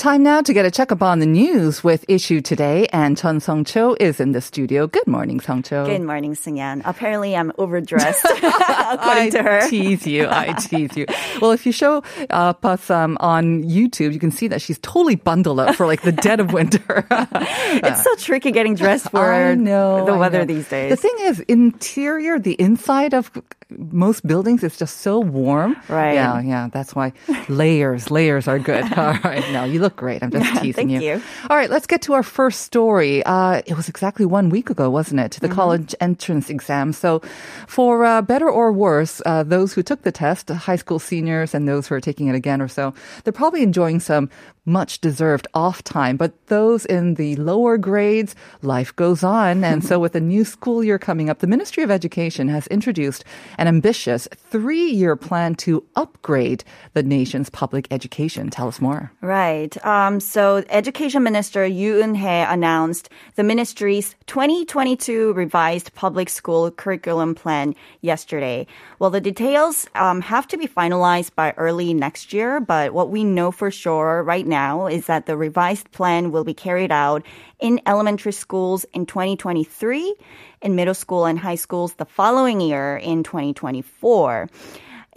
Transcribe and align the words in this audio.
Time 0.00 0.22
now 0.22 0.40
to 0.40 0.54
get 0.54 0.64
a 0.64 0.70
checkup 0.70 1.02
on 1.02 1.18
the 1.18 1.26
news 1.26 1.84
with 1.84 2.06
Issue 2.08 2.40
Today, 2.40 2.86
and 2.90 3.18
Chun 3.18 3.38
Song 3.38 3.64
Cho 3.64 3.98
is 4.00 4.18
in 4.18 4.32
the 4.32 4.40
studio. 4.40 4.86
Good 4.86 5.06
morning, 5.06 5.40
Song 5.40 5.62
Cho. 5.62 5.84
Good 5.84 6.00
morning, 6.00 6.34
Sungyan. 6.34 6.80
Apparently, 6.86 7.36
I'm 7.36 7.52
overdressed, 7.58 8.24
according 8.24 8.46
I 8.46 9.28
to 9.28 9.42
her. 9.42 9.58
I 9.58 9.68
tease 9.68 10.06
you. 10.06 10.26
I 10.26 10.54
tease 10.58 10.96
you. 10.96 11.04
Well, 11.42 11.50
if 11.50 11.66
you 11.66 11.72
show 11.72 12.02
uh, 12.30 12.54
us 12.62 12.88
um, 12.88 13.18
on 13.20 13.62
YouTube, 13.64 14.14
you 14.14 14.18
can 14.18 14.30
see 14.30 14.48
that 14.48 14.62
she's 14.62 14.78
totally 14.78 15.16
bundled 15.16 15.60
up 15.60 15.74
for 15.74 15.84
like 15.84 16.00
the 16.00 16.12
dead 16.12 16.40
of 16.40 16.50
winter. 16.54 17.06
It's 17.10 18.02
so 18.02 18.14
tricky 18.16 18.52
getting 18.52 18.76
dressed 18.76 19.10
for 19.10 19.30
I 19.30 19.54
know 19.54 20.06
the 20.06 20.16
weather 20.16 20.38
know. 20.38 20.44
these 20.46 20.66
days. 20.66 20.92
The 20.92 20.96
thing 20.96 21.16
is, 21.24 21.40
interior, 21.40 22.38
the 22.38 22.54
inside 22.54 23.12
of 23.12 23.30
most 23.78 24.26
buildings 24.26 24.62
is 24.64 24.76
just 24.76 24.98
so 24.98 25.20
warm. 25.20 25.76
Right. 25.88 26.14
Yeah, 26.14 26.40
yeah. 26.40 26.68
That's 26.72 26.94
why 26.94 27.12
layers, 27.48 28.10
layers 28.10 28.48
are 28.48 28.58
good. 28.58 28.84
All 28.98 29.14
right. 29.24 29.44
No, 29.52 29.64
you 29.64 29.80
look 29.80 29.96
great. 29.96 30.22
I'm 30.22 30.30
just 30.30 30.62
teasing 30.62 30.88
thank 30.88 31.02
you. 31.02 31.14
you. 31.16 31.22
All 31.48 31.56
right. 31.56 31.70
Let's 31.70 31.86
get 31.86 32.02
to 32.02 32.14
our 32.14 32.22
first 32.22 32.62
story. 32.62 33.22
Uh, 33.24 33.62
it 33.66 33.76
was 33.76 33.88
exactly 33.88 34.26
one 34.26 34.48
week 34.48 34.70
ago, 34.70 34.90
wasn't 34.90 35.20
it? 35.20 35.32
The 35.40 35.46
Mm-hmm. 35.50 35.54
college 35.56 35.94
entrance 36.00 36.48
exam. 36.48 36.92
So, 36.92 37.20
for 37.66 38.04
uh, 38.04 38.22
better 38.22 38.48
or 38.48 38.72
worse, 38.72 39.20
uh, 39.26 39.42
those 39.42 39.72
who 39.72 39.82
took 39.82 40.02
the 40.02 40.12
test, 40.12 40.48
high 40.48 40.76
school 40.76 40.98
seniors, 41.00 41.54
and 41.54 41.66
those 41.66 41.88
who 41.88 41.94
are 41.96 42.00
taking 42.00 42.28
it 42.28 42.34
again 42.36 42.62
or 42.62 42.68
so, 42.68 42.94
they're 43.24 43.32
probably 43.32 43.62
enjoying 43.62 43.98
some 44.00 44.30
much 44.64 45.00
deserved 45.00 45.48
off 45.54 45.82
time. 45.82 46.16
But 46.16 46.32
those 46.46 46.84
in 46.86 47.14
the 47.14 47.34
lower 47.36 47.78
grades, 47.78 48.36
life 48.62 48.94
goes 48.94 49.24
on. 49.24 49.64
And 49.64 49.82
so 49.88 49.98
with 49.98 50.14
a 50.14 50.20
new 50.20 50.44
school 50.44 50.84
year 50.84 50.98
coming 50.98 51.28
up, 51.30 51.40
the 51.40 51.46
Ministry 51.48 51.82
of 51.82 51.90
Education 51.90 52.46
has 52.48 52.66
introduced 52.68 53.24
an 53.60 53.68
ambitious 53.68 54.26
three 54.36 54.90
year 54.90 55.14
plan 55.14 55.54
to 55.54 55.84
upgrade 55.94 56.64
the 56.94 57.02
nation's 57.02 57.50
public 57.50 57.86
education. 57.90 58.48
Tell 58.48 58.66
us 58.66 58.80
more. 58.80 59.12
Right. 59.20 59.76
Um, 59.84 60.18
so, 60.18 60.64
Education 60.70 61.22
Minister 61.22 61.66
Yoo 61.66 62.00
Eun-hye 62.00 62.52
announced 62.52 63.10
the 63.36 63.44
ministry's 63.44 64.16
2022 64.26 65.34
revised 65.34 65.94
public 65.94 66.30
school 66.30 66.70
curriculum 66.70 67.34
plan 67.34 67.74
yesterday. 68.00 68.66
Well, 68.98 69.10
the 69.10 69.20
details 69.20 69.86
um, 69.94 70.22
have 70.22 70.48
to 70.48 70.56
be 70.56 70.66
finalized 70.66 71.34
by 71.34 71.52
early 71.58 71.92
next 71.92 72.32
year, 72.32 72.60
but 72.60 72.94
what 72.94 73.10
we 73.10 73.24
know 73.24 73.50
for 73.50 73.70
sure 73.70 74.22
right 74.22 74.46
now 74.46 74.86
is 74.86 75.06
that 75.06 75.26
the 75.26 75.36
revised 75.36 75.90
plan 75.92 76.32
will 76.32 76.44
be 76.44 76.54
carried 76.54 76.90
out 76.90 77.26
in 77.60 77.80
elementary 77.86 78.32
schools 78.32 78.84
in 78.92 79.06
2023, 79.06 80.14
in 80.62 80.74
middle 80.74 80.94
school 80.94 81.26
and 81.26 81.38
high 81.38 81.54
schools 81.54 81.94
the 81.94 82.04
following 82.04 82.60
year 82.60 82.96
in 82.96 83.22
2024. 83.22 84.48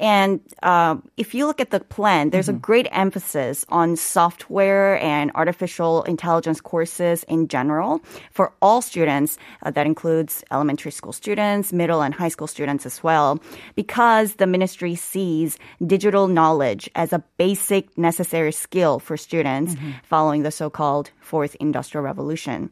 And 0.03 0.41
uh, 0.61 0.97
if 1.15 1.33
you 1.33 1.47
look 1.47 1.61
at 1.61 1.71
the 1.71 1.79
plan, 1.79 2.31
there's 2.31 2.49
a 2.49 2.53
great 2.53 2.89
emphasis 2.91 3.63
on 3.69 3.95
software 3.95 4.99
and 4.99 5.31
artificial 5.33 6.03
intelligence 6.03 6.59
courses 6.59 7.23
in 7.31 7.47
general 7.47 8.01
for 8.29 8.51
all 8.61 8.81
students. 8.81 9.37
Uh, 9.63 9.71
that 9.71 9.87
includes 9.87 10.43
elementary 10.51 10.91
school 10.91 11.13
students, 11.13 11.71
middle 11.71 12.03
and 12.03 12.13
high 12.13 12.27
school 12.27 12.47
students 12.47 12.85
as 12.85 13.01
well, 13.01 13.39
because 13.75 14.35
the 14.35 14.45
ministry 14.45 14.93
sees 14.93 15.57
digital 15.87 16.27
knowledge 16.27 16.89
as 16.95 17.13
a 17.13 17.23
basic 17.37 17.97
necessary 17.97 18.51
skill 18.51 18.99
for 18.99 19.15
students 19.15 19.77
following 20.03 20.43
the 20.43 20.51
so-called 20.51 21.11
fourth 21.21 21.55
industrial 21.61 22.03
revolution. 22.03 22.69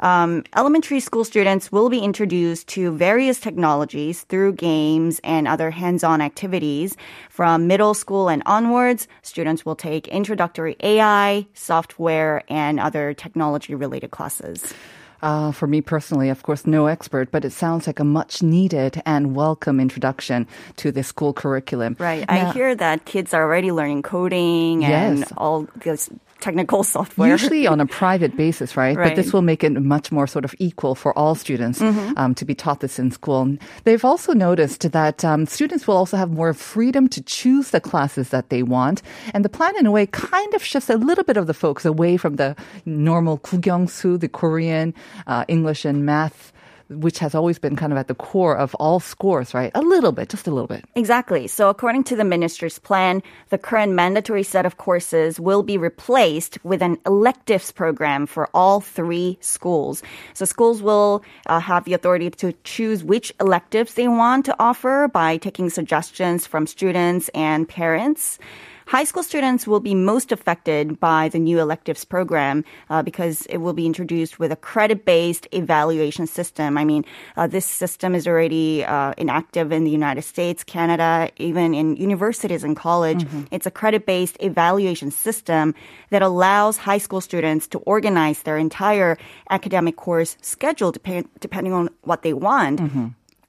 Um, 0.00 0.44
elementary 0.54 1.00
school 1.00 1.24
students 1.24 1.72
will 1.72 1.88
be 1.88 2.00
introduced 2.00 2.68
to 2.68 2.92
various 2.92 3.40
technologies 3.40 4.22
through 4.24 4.52
games 4.52 5.20
and 5.24 5.48
other 5.48 5.70
hands-on 5.70 6.20
activities. 6.20 6.96
From 7.30 7.66
middle 7.66 7.94
school 7.94 8.28
and 8.28 8.42
onwards, 8.44 9.08
students 9.22 9.64
will 9.64 9.76
take 9.76 10.06
introductory 10.08 10.76
AI, 10.80 11.46
software, 11.54 12.42
and 12.48 12.78
other 12.78 13.14
technology-related 13.14 14.10
classes. 14.10 14.74
Uh, 15.22 15.50
for 15.50 15.66
me 15.66 15.80
personally, 15.80 16.28
of 16.28 16.42
course, 16.42 16.66
no 16.66 16.86
expert, 16.86 17.30
but 17.30 17.42
it 17.42 17.50
sounds 17.50 17.86
like 17.86 17.98
a 17.98 18.04
much 18.04 18.42
needed 18.42 19.00
and 19.06 19.34
welcome 19.34 19.80
introduction 19.80 20.46
to 20.76 20.92
the 20.92 21.02
school 21.02 21.32
curriculum. 21.32 21.96
Right. 21.98 22.28
Now- 22.28 22.50
I 22.50 22.52
hear 22.52 22.74
that 22.74 23.06
kids 23.06 23.32
are 23.32 23.42
already 23.42 23.72
learning 23.72 24.02
coding 24.02 24.84
and 24.84 25.20
Yes. 25.20 25.32
all 25.38 25.66
this 25.74 26.10
technical 26.40 26.84
software. 26.84 27.28
Usually 27.28 27.66
on 27.66 27.80
a 27.80 27.86
private 28.00 28.36
basis, 28.36 28.76
right? 28.76 28.96
right? 28.96 29.08
But 29.08 29.16
this 29.16 29.32
will 29.32 29.42
make 29.42 29.64
it 29.64 29.72
much 29.80 30.12
more 30.12 30.26
sort 30.26 30.44
of 30.44 30.54
equal 30.58 30.94
for 30.94 31.16
all 31.18 31.34
students 31.34 31.80
mm-hmm. 31.80 32.12
um, 32.16 32.34
to 32.34 32.44
be 32.44 32.54
taught 32.54 32.80
this 32.80 32.98
in 32.98 33.10
school. 33.10 33.56
They've 33.84 34.04
also 34.04 34.32
noticed 34.32 34.90
that 34.92 35.24
um, 35.24 35.46
students 35.46 35.86
will 35.86 35.96
also 35.96 36.16
have 36.16 36.30
more 36.30 36.52
freedom 36.54 37.08
to 37.08 37.22
choose 37.22 37.70
the 37.70 37.80
classes 37.80 38.30
that 38.30 38.50
they 38.50 38.62
want. 38.62 39.02
And 39.34 39.44
the 39.44 39.48
plan, 39.48 39.76
in 39.78 39.86
a 39.86 39.90
way, 39.90 40.06
kind 40.06 40.54
of 40.54 40.62
shifts 40.62 40.90
a 40.90 40.96
little 40.96 41.24
bit 41.24 41.36
of 41.36 41.46
the 41.46 41.54
focus 41.54 41.84
away 41.84 42.16
from 42.16 42.36
the 42.36 42.56
normal 42.84 43.38
kugyongsu, 43.38 44.20
the 44.20 44.28
Korean, 44.28 44.94
uh, 45.26 45.44
English, 45.48 45.84
and 45.84 46.04
math 46.04 46.52
which 46.88 47.18
has 47.18 47.34
always 47.34 47.58
been 47.58 47.74
kind 47.74 47.92
of 47.92 47.98
at 47.98 48.06
the 48.06 48.14
core 48.14 48.56
of 48.56 48.74
all 48.76 49.00
scores, 49.00 49.54
right? 49.54 49.72
A 49.74 49.80
little 49.80 50.12
bit, 50.12 50.28
just 50.28 50.46
a 50.46 50.50
little 50.50 50.68
bit. 50.68 50.84
Exactly. 50.94 51.48
So, 51.48 51.68
according 51.68 52.04
to 52.04 52.16
the 52.16 52.24
minister's 52.24 52.78
plan, 52.78 53.22
the 53.50 53.58
current 53.58 53.92
mandatory 53.92 54.44
set 54.44 54.64
of 54.64 54.76
courses 54.76 55.40
will 55.40 55.62
be 55.62 55.78
replaced 55.78 56.58
with 56.64 56.82
an 56.82 56.98
electives 57.04 57.72
program 57.72 58.26
for 58.26 58.48
all 58.54 58.80
three 58.80 59.36
schools. 59.40 60.02
So, 60.34 60.44
schools 60.44 60.80
will 60.80 61.24
uh, 61.46 61.58
have 61.58 61.84
the 61.84 61.94
authority 61.94 62.30
to 62.30 62.52
choose 62.62 63.02
which 63.02 63.32
electives 63.40 63.94
they 63.94 64.06
want 64.06 64.44
to 64.46 64.56
offer 64.60 65.08
by 65.12 65.38
taking 65.38 65.70
suggestions 65.70 66.46
from 66.46 66.66
students 66.66 67.28
and 67.34 67.68
parents. 67.68 68.38
High 68.86 69.02
school 69.02 69.24
students 69.24 69.66
will 69.66 69.80
be 69.80 69.96
most 69.96 70.30
affected 70.30 71.00
by 71.00 71.28
the 71.28 71.40
new 71.40 71.58
electives 71.58 72.04
program 72.04 72.64
uh, 72.88 73.02
because 73.02 73.44
it 73.46 73.56
will 73.56 73.72
be 73.72 73.84
introduced 73.84 74.38
with 74.38 74.52
a 74.52 74.56
credit-based 74.56 75.48
evaluation 75.50 76.28
system. 76.28 76.78
I 76.78 76.84
mean, 76.84 77.04
uh, 77.36 77.48
this 77.48 77.66
system 77.66 78.14
is 78.14 78.28
already 78.28 78.84
uh, 78.84 79.12
inactive 79.18 79.72
in 79.72 79.82
the 79.82 79.90
United 79.90 80.22
States, 80.22 80.62
Canada, 80.62 81.28
even 81.36 81.74
in 81.74 81.96
universities 81.96 82.62
and 82.62 82.76
college. 82.76 83.26
It's 83.50 83.66
a 83.66 83.72
credit-based 83.72 84.36
evaluation 84.38 85.10
system 85.10 85.74
that 86.10 86.22
allows 86.22 86.76
high 86.76 86.98
school 86.98 87.20
students 87.20 87.66
to 87.68 87.78
organize 87.80 88.42
their 88.42 88.56
entire 88.56 89.18
academic 89.50 89.96
course 89.96 90.36
schedule 90.42 90.92
dep- 90.92 91.26
depending 91.40 91.72
on 91.72 91.90
what 92.02 92.22
they 92.22 92.32
want. 92.32 92.78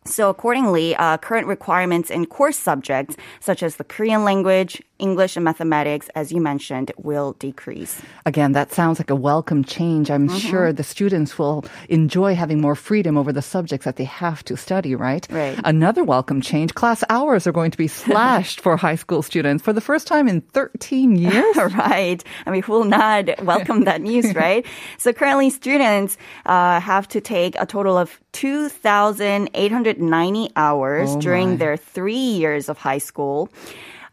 So 0.08 0.30
accordingly, 0.30 0.96
uh, 0.96 1.18
current 1.18 1.48
requirements 1.48 2.10
in 2.10 2.26
course 2.28 2.58
subjects 2.58 3.18
such 3.42 3.62
as 3.62 3.76
the 3.76 3.84
Korean 3.84 4.24
language, 4.24 4.82
English, 5.00 5.36
and 5.36 5.44
mathematics, 5.46 6.10
as 6.16 6.32
you 6.32 6.40
mentioned, 6.42 6.92
will 6.98 7.34
decrease. 7.40 8.02
Again, 8.26 8.52
that 8.54 8.72
sounds 8.74 9.00
like 9.00 9.10
a 9.10 9.16
welcome 9.16 9.64
change. 9.64 10.10
I'm 10.12 10.28
Mm-hmm. 10.28 10.38
sure 10.50 10.74
the 10.74 10.84
students 10.84 11.38
will 11.40 11.64
enjoy 11.90 12.36
having 12.36 12.60
more 12.62 12.76
freedom 12.76 13.18
over 13.18 13.32
the 13.32 13.42
subjects 13.42 13.86
that 13.86 13.96
they 13.96 14.04
have 14.06 14.44
to 14.46 14.58
study, 14.58 14.94
right? 14.96 15.26
Right. 15.32 15.58
Another 15.64 16.04
welcome 16.04 16.42
change 16.42 16.74
class 16.74 17.04
hours 17.10 17.48
are 17.48 17.52
going 17.54 17.72
to 17.72 17.78
be 17.78 17.88
slashed 18.04 18.60
for 18.62 18.76
high 18.78 18.96
school 18.96 19.22
students 19.22 19.64
for 19.64 19.72
the 19.74 19.82
first 19.82 20.08
time 20.08 20.28
in 20.28 20.42
13 20.42 21.16
years. 21.16 21.56
right. 21.78 22.24
I 22.46 22.52
mean, 22.52 22.62
who 22.64 22.72
will 22.74 22.84
not 22.86 23.42
welcome 23.44 23.84
that 23.86 24.02
news, 24.02 24.34
right? 24.44 24.66
So 24.98 25.14
currently, 25.14 25.50
students 25.50 26.18
uh, 26.46 26.80
have 26.80 27.08
to 27.10 27.20
take 27.22 27.56
a 27.60 27.66
total 27.66 27.98
of 27.98 28.20
2,890 28.34 30.50
hours 30.56 31.10
Oh, 31.12 31.20
during 31.22 31.58
their 31.58 31.78
three 31.78 32.16
years 32.16 32.70
of 32.70 32.78
high 32.78 32.98
school. 32.98 33.50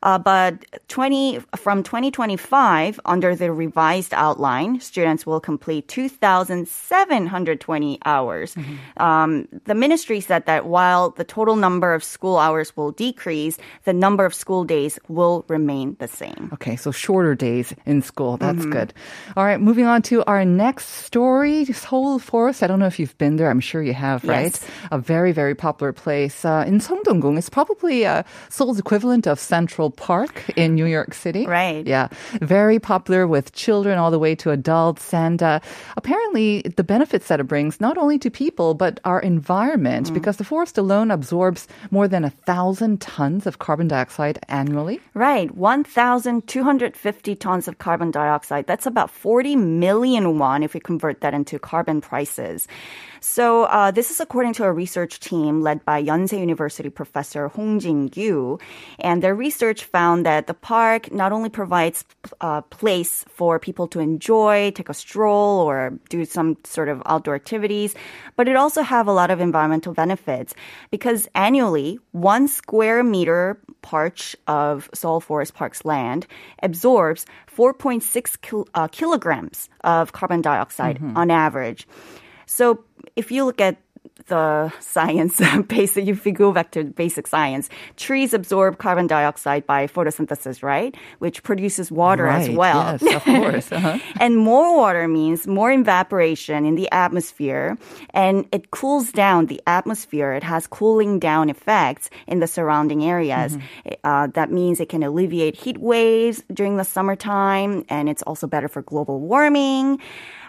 Uh, 0.04 0.18
but 0.18 0.64
20 0.88 1.40
from 1.56 1.82
2025, 1.82 3.00
under 3.06 3.34
the 3.34 3.50
revised 3.50 4.12
outline, 4.14 4.78
students 4.80 5.26
will 5.26 5.40
complete 5.40 5.88
2,720 5.88 7.98
hours. 8.04 8.54
Um, 8.98 9.48
the 9.64 9.74
ministry 9.74 10.20
said 10.20 10.44
that 10.46 10.66
while 10.66 11.10
the 11.10 11.24
total 11.24 11.56
number 11.56 11.94
of 11.94 12.04
school 12.04 12.36
hours 12.36 12.76
will 12.76 12.92
decrease, 12.92 13.56
the 13.84 13.94
number 13.94 14.26
of 14.26 14.34
school 14.34 14.64
days 14.64 14.98
will 15.08 15.46
remain 15.48 15.96
the 15.98 16.08
same. 16.08 16.50
Okay, 16.52 16.76
so 16.76 16.92
shorter 16.92 17.34
days 17.34 17.74
in 17.86 18.02
school. 18.02 18.36
That's 18.36 18.66
good. 18.66 18.92
All 19.36 19.44
right, 19.44 19.60
moving 19.60 19.86
on 19.86 20.02
to 20.02 20.22
our 20.26 20.44
next 20.44 20.88
story, 20.88 21.64
Seoul 21.64 22.18
Forest. 22.18 22.62
I 22.62 22.66
don't 22.66 22.78
know 22.78 22.86
if 22.86 22.98
you've 22.98 23.16
been 23.16 23.36
there. 23.36 23.48
I'm 23.48 23.60
sure 23.60 23.82
you 23.82 23.94
have, 23.94 24.22
right? 24.24 24.52
Yes. 24.52 24.66
A 24.92 24.98
very, 24.98 25.32
very 25.32 25.54
popular 25.54 25.92
place 25.92 26.44
uh, 26.44 26.64
in 26.66 26.78
Seongdong-gung. 26.78 27.38
It's 27.38 27.48
probably 27.48 28.04
uh, 28.04 28.22
Seoul's 28.50 28.78
equivalent 28.78 29.26
of 29.26 29.40
Central 29.40 29.93
Park 29.96 30.44
in 30.56 30.74
New 30.74 30.86
York 30.86 31.14
City. 31.14 31.46
Right. 31.46 31.86
Yeah, 31.86 32.08
very 32.40 32.78
popular 32.78 33.26
with 33.26 33.52
children 33.52 33.98
all 33.98 34.10
the 34.10 34.18
way 34.18 34.34
to 34.36 34.50
adults, 34.50 35.14
and 35.14 35.42
uh, 35.42 35.60
apparently 35.96 36.62
the 36.76 36.84
benefits 36.84 37.28
that 37.28 37.40
it 37.40 37.44
brings 37.44 37.80
not 37.80 37.98
only 37.98 38.18
to 38.18 38.30
people 38.30 38.74
but 38.74 39.00
our 39.04 39.20
environment, 39.20 40.12
because 40.12 40.36
the 40.36 40.44
forest 40.44 40.78
alone 40.78 41.10
absorbs 41.10 41.66
more 41.90 42.08
than 42.08 42.24
a 42.24 42.30
thousand 42.30 43.00
tons 43.00 43.46
of 43.46 43.58
carbon 43.58 43.88
dioxide 43.88 44.38
annually. 44.48 45.00
Right, 45.14 45.54
1,250 45.54 47.36
tons 47.36 47.68
of 47.68 47.78
carbon 47.78 48.10
dioxide. 48.10 48.66
That's 48.66 48.86
about 48.86 49.10
40 49.10 49.56
million 49.56 50.38
won 50.38 50.62
if 50.62 50.74
we 50.74 50.80
convert 50.80 51.20
that 51.20 51.34
into 51.34 51.58
carbon 51.58 52.00
prices. 52.00 52.68
So 53.26 53.64
uh, 53.64 53.90
this 53.90 54.10
is 54.10 54.20
according 54.20 54.52
to 54.60 54.64
a 54.64 54.72
research 54.72 55.18
team 55.18 55.62
led 55.62 55.82
by 55.86 56.00
Yonsei 56.04 56.38
University 56.40 56.90
professor 56.90 57.48
Hong 57.48 57.80
Jin-gyu, 57.80 58.60
and 58.98 59.22
their 59.22 59.34
research 59.34 59.84
found 59.84 60.26
that 60.26 60.46
the 60.46 60.52
park 60.52 61.10
not 61.10 61.32
only 61.32 61.48
provides 61.48 62.04
a 62.42 62.60
place 62.60 63.24
for 63.30 63.58
people 63.58 63.88
to 63.88 63.98
enjoy, 63.98 64.72
take 64.72 64.90
a 64.90 64.94
stroll, 64.94 65.60
or 65.60 65.98
do 66.10 66.26
some 66.26 66.58
sort 66.64 66.90
of 66.90 67.02
outdoor 67.06 67.34
activities, 67.34 67.94
but 68.36 68.46
it 68.46 68.56
also 68.56 68.82
have 68.82 69.08
a 69.08 69.12
lot 69.12 69.30
of 69.30 69.40
environmental 69.40 69.94
benefits 69.94 70.54
because 70.90 71.26
annually 71.34 71.98
one 72.12 72.46
square 72.46 73.02
meter 73.02 73.58
parch 73.80 74.36
of 74.46 74.90
Seoul 74.92 75.20
Forest 75.20 75.54
Park's 75.54 75.82
land 75.86 76.26
absorbs 76.62 77.24
4.6 77.56 78.40
kil- 78.42 78.68
uh, 78.74 78.86
kilograms 78.88 79.70
of 79.82 80.12
carbon 80.12 80.42
dioxide 80.42 81.00
on 81.16 81.30
average. 81.30 81.88
So 82.46 82.84
if 83.16 83.30
you 83.30 83.44
look 83.44 83.60
at 83.60 83.76
the 84.26 84.72
science 84.80 85.40
basic 85.68 86.06
if 86.06 86.24
you 86.24 86.32
go 86.32 86.52
back 86.52 86.70
to 86.70 86.84
basic 86.84 87.26
science 87.26 87.68
trees 87.96 88.32
absorb 88.32 88.78
carbon 88.78 89.06
dioxide 89.06 89.66
by 89.66 89.86
photosynthesis 89.86 90.62
right 90.62 90.96
which 91.18 91.42
produces 91.42 91.90
water 91.90 92.26
as 92.26 92.48
well 92.50 92.98
Yes, 93.00 93.16
of 93.16 93.24
course. 93.24 93.72
Uh-huh. 93.72 93.98
and 94.20 94.36
more 94.36 94.76
water 94.76 95.08
means 95.08 95.46
more 95.46 95.72
evaporation 95.72 96.64
in 96.64 96.74
the 96.74 96.90
atmosphere 96.92 97.78
and 98.10 98.46
it 98.52 98.70
cools 98.70 99.12
down 99.12 99.46
the 99.46 99.60
atmosphere. 99.66 100.32
It 100.32 100.42
has 100.42 100.66
cooling 100.66 101.18
down 101.18 101.50
effects 101.50 102.10
in 102.26 102.40
the 102.40 102.46
surrounding 102.46 103.04
areas. 103.04 103.56
Uh, 104.02 104.28
that 104.28 104.50
means 104.50 104.80
it 104.80 104.88
can 104.88 105.02
alleviate 105.02 105.56
heat 105.56 105.78
waves 105.78 106.42
during 106.52 106.76
the 106.76 106.84
summertime 106.84 107.84
and 107.88 108.08
it's 108.08 108.22
also 108.22 108.46
better 108.46 108.68
for 108.68 108.82
global 108.82 109.20
warming. 109.20 110.00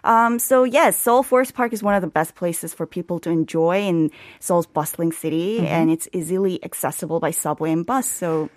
Um, 0.04 0.38
so 0.38 0.64
yes, 0.64 0.98
Seoul 0.98 1.24
Forest 1.24 1.56
Park 1.56 1.74
is 1.74 1.82
one 1.82 1.96
of 1.96 2.02
the 2.02 2.08
best 2.08 2.36
places 2.36 2.76
for 2.76 2.86
people 2.86 3.20
to 3.22 3.30
enjoy 3.32 3.45
in 3.88 4.12
Seoul's 4.40 4.66
bustling 4.66 5.12
city 5.12 5.58
mm-hmm. 5.58 5.66
and 5.66 5.92
it's 5.92 6.08
easily 6.14 6.64
accessible 6.64 7.20
by 7.20 7.32
subway 7.32 7.72
and 7.72 7.86
bus. 7.86 8.08
So 8.08 8.50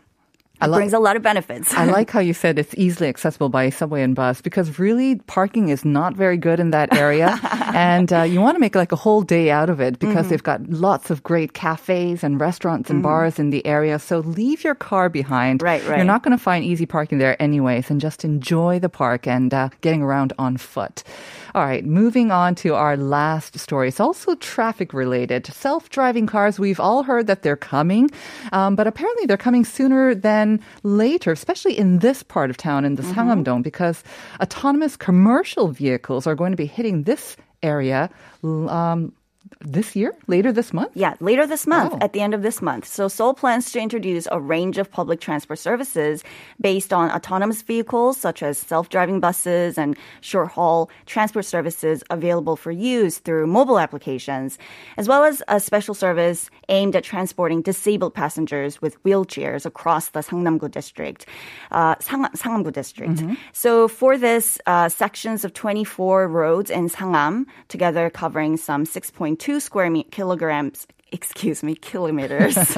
it 0.60 0.68
brings 0.70 0.92
a 0.92 0.98
lot 0.98 1.16
of 1.16 1.22
benefits. 1.22 1.72
I 1.74 1.84
like 1.84 2.10
how 2.14 2.20
you 2.20 2.34
said 2.34 2.58
it's 2.58 2.74
easily 2.76 3.08
accessible 3.08 3.48
by 3.48 3.70
subway 3.70 4.02
and 4.02 4.14
bus 4.14 4.40
because 4.40 4.78
really 4.78 5.16
parking 5.26 5.68
is 5.68 5.84
not 5.84 6.14
very 6.14 6.36
good 6.36 6.60
in 6.60 6.70
that 6.70 6.94
area. 6.96 7.38
and 7.74 8.12
uh, 8.12 8.22
you 8.22 8.40
want 8.40 8.56
to 8.56 8.60
make 8.60 8.74
like 8.74 8.92
a 8.92 8.96
whole 8.96 9.22
day 9.22 9.50
out 9.50 9.70
of 9.70 9.80
it 9.80 9.98
because 9.98 10.18
Mm-hmm. 10.18 10.28
they've 10.30 10.42
got 10.42 10.68
lots 10.68 11.10
of 11.10 11.22
great 11.22 11.52
cafes 11.54 12.24
and 12.24 12.40
restaurants 12.40 12.90
and 12.90 13.02
bars 13.02 13.38
in 13.38 13.50
the 13.50 13.64
area. 13.64 13.98
So 14.00 14.18
leave 14.18 14.64
your 14.64 14.74
car 14.74 15.08
behind. 15.08 15.62
Right, 15.62 15.84
right. 15.86 15.96
You're 15.98 16.04
not 16.04 16.22
going 16.24 16.36
to 16.36 16.42
find 16.42 16.64
easy 16.64 16.86
parking 16.86 17.18
there 17.18 17.40
anyways 17.40 17.88
and 17.90 18.00
just 18.00 18.24
enjoy 18.24 18.80
the 18.80 18.88
park 18.88 19.26
and 19.28 19.54
uh, 19.54 19.68
getting 19.80 20.02
around 20.02 20.32
on 20.38 20.56
foot. 20.56 21.04
All 21.54 21.64
right, 21.64 21.84
moving 21.84 22.30
on 22.30 22.54
to 22.56 22.74
our 22.74 22.96
last 22.96 23.58
story. 23.58 23.88
It's 23.88 24.00
also 24.00 24.34
traffic 24.36 24.92
related. 24.92 25.46
Self 25.46 25.88
driving 25.90 26.26
cars, 26.26 26.58
we've 26.58 26.80
all 26.80 27.02
heard 27.04 27.26
that 27.26 27.42
they're 27.42 27.56
coming, 27.56 28.10
um, 28.52 28.76
but 28.76 28.86
apparently 28.86 29.26
they're 29.26 29.36
coming 29.36 29.64
sooner 29.64 30.14
than 30.14 30.47
later, 30.82 31.30
especially 31.32 31.74
in 31.78 31.98
this 32.00 32.22
part 32.22 32.50
of 32.50 32.56
town, 32.56 32.84
in 32.84 32.96
the 32.96 33.02
Sangam-dong, 33.14 33.62
because 33.62 34.02
autonomous 34.40 34.96
commercial 34.96 35.68
vehicles 35.68 36.26
are 36.26 36.36
going 36.40 36.52
to 36.52 36.56
be 36.64 36.70
hitting 36.78 37.04
this 37.04 37.36
area 37.62 38.08
um, 38.44 39.12
this 39.60 39.94
year, 39.96 40.14
later 40.26 40.52
this 40.52 40.72
month. 40.72 40.90
Yeah, 40.94 41.14
later 41.20 41.46
this 41.46 41.66
month, 41.66 41.94
Oh. 41.94 41.98
at 42.00 42.12
the 42.12 42.20
end 42.20 42.34
of 42.34 42.42
this 42.42 42.60
month. 42.62 42.86
So 42.86 43.08
Seoul 43.08 43.34
plans 43.34 43.70
to 43.72 43.80
introduce 43.80 44.26
a 44.30 44.40
range 44.40 44.78
of 44.78 44.90
public 44.90 45.20
transport 45.20 45.58
services 45.58 46.22
based 46.60 46.92
on 46.92 47.10
autonomous 47.10 47.62
vehicles 47.62 48.16
such 48.18 48.42
as 48.42 48.58
self-driving 48.58 49.20
buses 49.20 49.78
and 49.78 49.96
short-haul 50.20 50.90
transport 51.06 51.44
services 51.44 52.02
available 52.10 52.56
for 52.56 52.70
use 52.70 53.18
through 53.18 53.46
mobile 53.46 53.78
applications, 53.78 54.58
as 54.96 55.08
well 55.08 55.24
as 55.24 55.42
a 55.48 55.58
special 55.60 55.94
service 55.94 56.50
aimed 56.68 56.94
at 56.96 57.04
transporting 57.04 57.62
disabled 57.62 58.14
passengers 58.14 58.80
with 58.82 59.02
wheelchairs 59.04 59.64
across 59.66 60.10
the 60.10 60.20
Sangnam-gu 60.20 60.68
district, 60.68 61.26
uh, 61.72 61.94
Sang- 62.00 62.24
Sangam-gu 62.36 62.70
district. 62.70 63.22
So 63.52 63.88
for 63.88 64.16
this, 64.18 64.58
uh, 64.66 64.88
sections 64.88 65.44
of 65.44 65.52
24 65.54 66.28
roads 66.28 66.70
in 66.70 66.88
Sangam, 66.88 67.46
together 67.68 68.10
covering 68.10 68.56
some 68.56 68.84
6.2 68.84 69.37
square 69.60 69.90
me- 69.90 70.04
kilograms 70.04 70.86
excuse 71.12 71.62
me, 71.62 71.74
kilometers, 71.74 72.56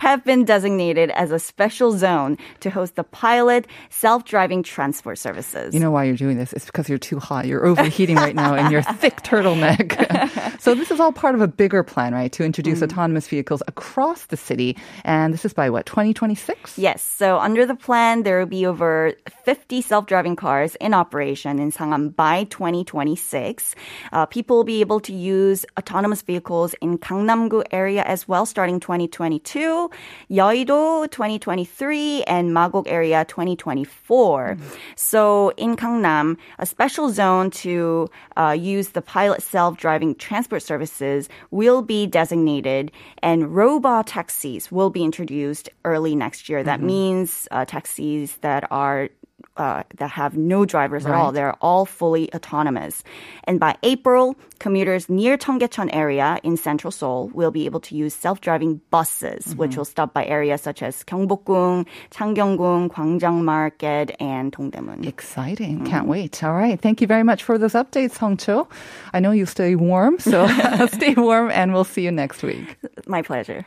have 0.00 0.24
been 0.24 0.44
designated 0.44 1.10
as 1.10 1.30
a 1.30 1.38
special 1.38 1.92
zone 1.92 2.38
to 2.60 2.70
host 2.70 2.96
the 2.96 3.04
pilot 3.04 3.66
self-driving 3.90 4.62
transport 4.62 5.18
services. 5.18 5.74
You 5.74 5.80
know 5.80 5.90
why 5.90 6.04
you're 6.04 6.16
doing 6.16 6.38
this? 6.38 6.52
It's 6.52 6.66
because 6.66 6.88
you're 6.88 6.98
too 6.98 7.18
hot. 7.18 7.46
You're 7.46 7.64
overheating 7.66 8.16
right 8.16 8.34
now 8.34 8.54
in 8.54 8.70
your 8.70 8.82
thick 8.82 9.16
turtleneck. 9.22 10.60
so 10.60 10.74
this 10.74 10.90
is 10.90 11.00
all 11.00 11.12
part 11.12 11.34
of 11.34 11.40
a 11.40 11.48
bigger 11.48 11.82
plan, 11.82 12.14
right? 12.14 12.32
To 12.32 12.44
introduce 12.44 12.82
autonomous 12.82 13.28
vehicles 13.28 13.62
across 13.68 14.26
the 14.26 14.36
city. 14.36 14.76
And 15.04 15.34
this 15.34 15.44
is 15.44 15.52
by 15.52 15.70
what, 15.70 15.86
2026? 15.86 16.78
Yes. 16.78 17.02
So 17.02 17.38
under 17.38 17.66
the 17.66 17.74
plan, 17.74 18.22
there 18.22 18.38
will 18.38 18.46
be 18.46 18.66
over 18.66 19.12
50 19.44 19.82
self-driving 19.82 20.36
cars 20.36 20.76
in 20.76 20.94
operation 20.94 21.58
in 21.58 21.72
Sangam 21.72 22.14
by 22.14 22.44
2026. 22.44 23.74
Uh, 24.12 24.26
people 24.26 24.56
will 24.56 24.64
be 24.64 24.80
able 24.80 25.00
to 25.00 25.12
use 25.12 25.66
autonomous 25.78 26.22
vehicles 26.22 26.74
in 26.80 26.98
Gangnam-gu 27.50 27.62
area 27.70 28.02
as 28.02 28.28
well, 28.28 28.46
starting 28.46 28.80
2022, 28.80 29.90
Yeouido 30.30 31.10
2023, 31.10 32.22
and 32.24 32.52
Magok 32.52 32.86
area 32.86 33.24
2024. 33.24 34.56
So 34.96 35.50
in 35.56 35.76
Gangnam, 35.76 36.36
a 36.58 36.66
special 36.66 37.10
zone 37.10 37.50
to 37.62 38.08
uh, 38.36 38.56
use 38.58 38.90
the 38.90 39.02
pilot 39.02 39.42
self-driving 39.42 40.16
transport 40.16 40.62
services 40.62 41.28
will 41.50 41.82
be 41.82 42.06
designated, 42.06 42.92
and 43.22 43.54
robot 43.54 44.06
taxis 44.06 44.70
will 44.70 44.90
be 44.90 45.02
introduced 45.02 45.68
early 45.84 46.14
next 46.14 46.48
year. 46.48 46.62
That 46.62 46.80
means 46.80 47.48
uh, 47.50 47.64
taxis 47.64 48.36
that 48.38 48.64
are 48.70 49.08
uh, 49.56 49.82
that 49.98 50.10
have 50.10 50.36
no 50.36 50.64
drivers 50.64 51.04
at 51.04 51.12
all. 51.12 51.32
They're 51.32 51.56
all 51.60 51.84
fully 51.84 52.32
autonomous. 52.34 53.02
And 53.44 53.60
by 53.60 53.76
April, 53.82 54.36
commuters 54.58 55.08
near 55.08 55.36
Cheonggyecheon 55.36 55.90
area 55.92 56.38
in 56.42 56.56
central 56.56 56.90
Seoul 56.90 57.28
will 57.34 57.50
be 57.50 57.66
able 57.66 57.80
to 57.80 57.96
use 57.96 58.14
self-driving 58.14 58.80
buses, 58.90 59.54
which 59.56 59.76
will 59.76 59.84
stop 59.84 60.14
by 60.14 60.24
areas 60.24 60.62
such 60.62 60.82
as 60.82 61.02
Gyeongbokgung, 61.04 61.86
Changgyeonggung, 62.10 62.88
Gwangjang 62.90 63.44
Market, 63.44 64.16
and 64.20 64.52
Dongdaemun. 64.52 65.06
Exciting. 65.06 65.84
Can't 65.84 66.06
wait. 66.06 66.42
All 66.42 66.54
right. 66.54 66.80
Thank 66.80 67.00
you 67.00 67.06
very 67.06 67.22
much 67.22 67.42
for 67.42 67.58
those 67.58 67.74
updates, 67.74 68.16
Hong 68.16 68.36
Cho. 68.36 68.68
I 69.12 69.20
know 69.20 69.32
you 69.32 69.46
stay 69.46 69.74
warm, 69.74 70.18
so 70.18 70.46
stay 70.92 71.14
warm 71.14 71.50
and 71.50 71.72
we'll 71.72 71.84
see 71.84 72.02
you 72.02 72.12
next 72.12 72.42
week. 72.42 72.76
My 73.06 73.22
pleasure. 73.22 73.66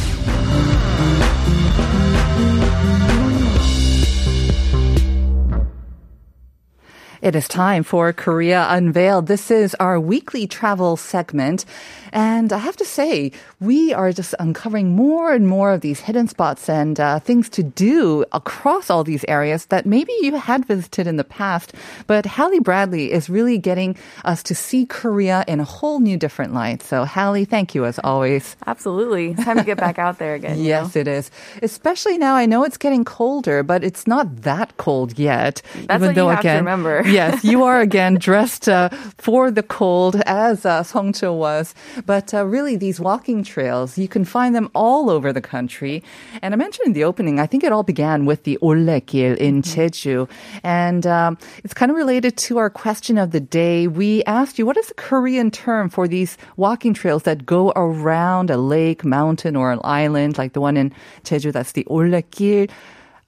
It 7.21 7.35
is 7.35 7.47
time 7.47 7.83
for 7.83 8.11
Korea 8.13 8.65
Unveiled. 8.71 9.27
This 9.27 9.51
is 9.51 9.75
our 9.75 9.99
weekly 9.99 10.47
travel 10.47 10.97
segment. 10.97 11.65
And 12.11 12.51
I 12.51 12.57
have 12.57 12.75
to 12.77 12.85
say, 12.85 13.31
we 13.59 13.93
are 13.93 14.11
just 14.11 14.33
uncovering 14.39 14.95
more 14.95 15.31
and 15.31 15.47
more 15.47 15.71
of 15.71 15.81
these 15.81 15.99
hidden 15.99 16.27
spots 16.27 16.67
and 16.67 16.99
uh, 16.99 17.19
things 17.19 17.47
to 17.49 17.61
do 17.61 18.25
across 18.31 18.89
all 18.89 19.03
these 19.03 19.23
areas 19.27 19.67
that 19.67 19.85
maybe 19.85 20.11
you 20.21 20.35
had 20.35 20.65
visited 20.65 21.05
in 21.05 21.17
the 21.17 21.23
past. 21.23 21.73
But 22.07 22.25
Hallie 22.25 22.59
Bradley 22.59 23.11
is 23.11 23.29
really 23.29 23.59
getting 23.59 23.95
us 24.25 24.41
to 24.43 24.55
see 24.55 24.87
Korea 24.87 25.45
in 25.47 25.59
a 25.59 25.63
whole 25.63 25.99
new 25.99 26.17
different 26.17 26.55
light. 26.55 26.81
So, 26.81 27.05
Hallie, 27.05 27.45
thank 27.45 27.75
you 27.75 27.85
as 27.85 27.99
always. 28.03 28.57
Absolutely. 28.65 29.31
It's 29.31 29.45
time 29.45 29.57
to 29.57 29.63
get 29.63 29.77
back 29.77 29.99
out 29.99 30.17
there 30.17 30.33
again. 30.33 30.57
Yes, 30.71 30.95
know? 30.95 31.01
it 31.01 31.07
is. 31.07 31.31
Especially 31.61 32.17
now, 32.17 32.35
I 32.35 32.45
know 32.45 32.63
it's 32.63 32.77
getting 32.77 33.03
colder, 33.03 33.61
but 33.63 33.83
it's 33.83 34.07
not 34.07 34.43
that 34.43 34.77
cold 34.77 35.19
yet. 35.19 35.61
That's 35.85 36.01
what 36.01 36.15
you 36.15 36.27
have 36.27 36.41
to 36.41 36.49
remember. 36.49 37.03
Yes, 37.11 37.43
you 37.43 37.63
are 37.63 37.79
again 37.79 38.15
dressed 38.15 38.67
uh, 38.67 38.89
for 39.17 39.51
the 39.51 39.63
cold 39.63 40.15
as 40.25 40.65
uh, 40.65 40.83
Songcho 40.83 41.35
was. 41.37 41.73
But 42.05 42.33
uh, 42.33 42.45
really, 42.45 42.75
these 42.75 42.99
walking 42.99 43.43
trails, 43.43 43.97
you 43.97 44.07
can 44.07 44.25
find 44.25 44.55
them 44.55 44.69
all 44.73 45.09
over 45.09 45.31
the 45.31 45.41
country. 45.41 46.03
And 46.41 46.53
I 46.53 46.57
mentioned 46.57 46.87
in 46.87 46.93
the 46.93 47.03
opening, 47.03 47.39
I 47.39 47.45
think 47.45 47.63
it 47.63 47.71
all 47.71 47.83
began 47.83 48.25
with 48.25 48.43
the 48.43 48.57
Ollekil 48.61 49.37
in 49.37 49.61
Mm-hmm. 49.61 49.81
Jeju. 49.81 50.29
And 50.63 51.05
um, 51.05 51.37
it's 51.63 51.73
kind 51.73 51.91
of 51.91 51.97
related 51.97 52.37
to 52.37 52.57
our 52.57 52.69
question 52.69 53.17
of 53.17 53.31
the 53.31 53.39
day. 53.39 53.87
We 53.87 54.23
asked 54.25 54.57
you, 54.57 54.65
what 54.65 54.77
is 54.77 54.87
the 54.87 54.95
Korean 54.95 55.51
term 55.51 55.89
for 55.89 56.07
these 56.07 56.37
walking 56.57 56.93
trails 56.93 57.23
that 57.23 57.45
go 57.45 57.71
around 57.75 58.49
a 58.49 58.57
lake, 58.57 59.03
mountain, 59.03 59.55
or 59.55 59.71
an 59.71 59.79
island, 59.83 60.37
like 60.37 60.53
the 60.53 60.61
one 60.61 60.77
in 60.77 60.93
Jeju? 61.23 61.51
That's 61.51 61.73
the 61.73 61.85
Ollekil. 61.85 62.69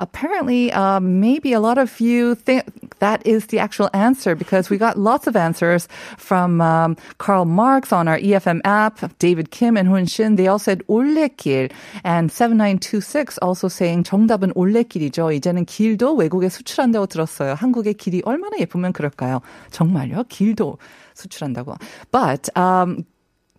Apparently, 0.00 0.70
uh, 0.70 1.00
maybe 1.00 1.52
a 1.52 1.58
lot 1.58 1.76
of 1.76 1.98
you 1.98 2.36
think 2.36 2.62
that 3.00 3.20
is 3.26 3.46
the 3.46 3.58
actual 3.58 3.90
answer 3.92 4.36
because 4.36 4.70
we 4.70 4.78
got 4.78 4.96
lots 4.96 5.26
of 5.26 5.34
answers 5.34 5.88
from 6.16 6.60
um, 6.60 6.96
Karl 7.18 7.44
Marx 7.44 7.92
on 7.92 8.06
our 8.06 8.16
EFM 8.18 8.60
app, 8.64 9.18
David 9.18 9.50
Kim 9.50 9.76
and 9.76 9.88
Hun 9.88 10.06
Shin. 10.06 10.36
They 10.36 10.46
all 10.46 10.60
said 10.60 10.84
올레길. 10.88 11.72
And 12.04 12.30
7926 12.30 13.38
also 13.38 13.66
saying 13.66 14.04
정답은 14.04 14.52
올레길이죠. 14.54 15.32
이제는 15.34 15.64
길도 15.64 16.14
외국에 16.14 16.48
수출한다고 16.48 17.06
들었어요. 17.06 17.54
한국의 17.54 17.94
길이 17.94 18.22
얼마나 18.24 18.56
예쁘면 18.60 18.92
그럴까요? 18.92 19.40
정말요? 19.72 20.24
길도 20.28 20.78
수출한다고. 21.14 21.76
But 22.12 22.48
um, 22.56 23.04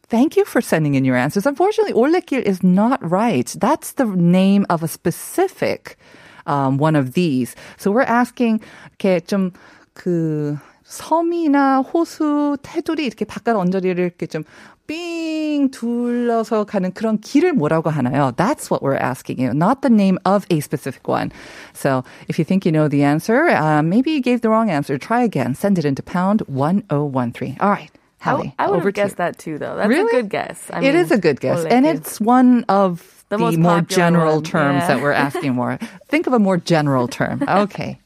Thank 0.08 0.38
you 0.38 0.46
for 0.46 0.60
sending 0.60 0.96
in 0.96 1.06
your 1.06 1.16
answers. 1.16 1.46
Unfortunately, 1.46 1.94
올레길 1.94 2.42
is 2.42 2.64
not 2.64 2.98
right. 3.08 3.46
That's 3.60 3.92
the 3.92 4.06
name 4.06 4.66
of 4.68 4.82
a 4.82 4.88
specific 4.88 5.98
um, 6.46 6.78
one 6.78 6.96
of 6.96 7.14
these. 7.14 7.56
So 7.78 7.92
we're 7.92 8.02
asking 8.02 8.62
이렇게 8.98 9.20
좀그 9.26 10.58
섬이나 10.90 11.82
호수, 11.82 12.58
테두리 12.64 13.06
이렇게 13.06 13.24
바깥 13.24 13.56
언저리를 13.56 14.04
이렇게 14.04 14.26
좀삥 14.26 15.70
둘러서 15.72 16.64
가는 16.64 16.92
그런 16.94 17.20
길을 17.20 17.54
뭐라고 17.54 17.92
하나요? 17.92 18.32
That's 18.36 18.72
what 18.72 18.82
we're 18.82 18.98
asking 18.98 19.40
you, 19.40 19.54
not 19.54 19.82
the 19.82 19.94
name 19.94 20.18
of 20.26 20.48
a 20.50 20.60
specific 20.60 21.08
one. 21.08 21.32
So 21.74 22.04
if 22.28 22.40
you 22.40 22.44
think 22.44 22.66
you 22.66 22.72
know 22.72 22.88
the 22.88 23.04
answer, 23.04 23.50
uh, 23.50 23.84
maybe 23.84 24.12
you 24.12 24.22
gave 24.22 24.42
the 24.42 24.50
wrong 24.50 24.72
answer. 24.72 24.98
Try 24.98 25.22
again. 25.22 25.54
Send 25.54 25.78
it 25.78 25.86
into 25.86 26.02
pound 26.02 26.42
1013. 26.48 27.58
All 27.60 27.70
right. 27.70 27.92
I, 28.27 28.55
I 28.59 28.71
would 28.71 28.85
have 28.85 28.95
guessed 28.95 29.17
that 29.17 29.39
too, 29.39 29.59
though. 29.59 29.77
That's 29.77 29.89
really? 29.89 30.19
a 30.19 30.23
good 30.23 30.31
guess. 30.31 30.71
I 30.71 30.79
it 30.79 30.83
mean, 30.83 30.97
is 30.97 31.11
a 31.11 31.19
good 31.19 31.41
guess, 31.41 31.65
and 31.65 31.87
it's 31.87 32.21
one 32.21 32.65
of 32.69 33.25
the, 33.29 33.39
the 33.39 33.57
more 33.57 33.81
general 33.81 34.37
one. 34.37 34.45
terms 34.45 34.81
yeah. 34.83 34.87
that 34.89 35.03
we're 35.03 35.13
asking 35.13 35.55
for. 35.55 35.79
Think 36.09 36.27
of 36.27 36.33
a 36.33 36.39
more 36.39 36.57
general 36.57 37.09
term. 37.09 37.43
Okay. 37.47 37.99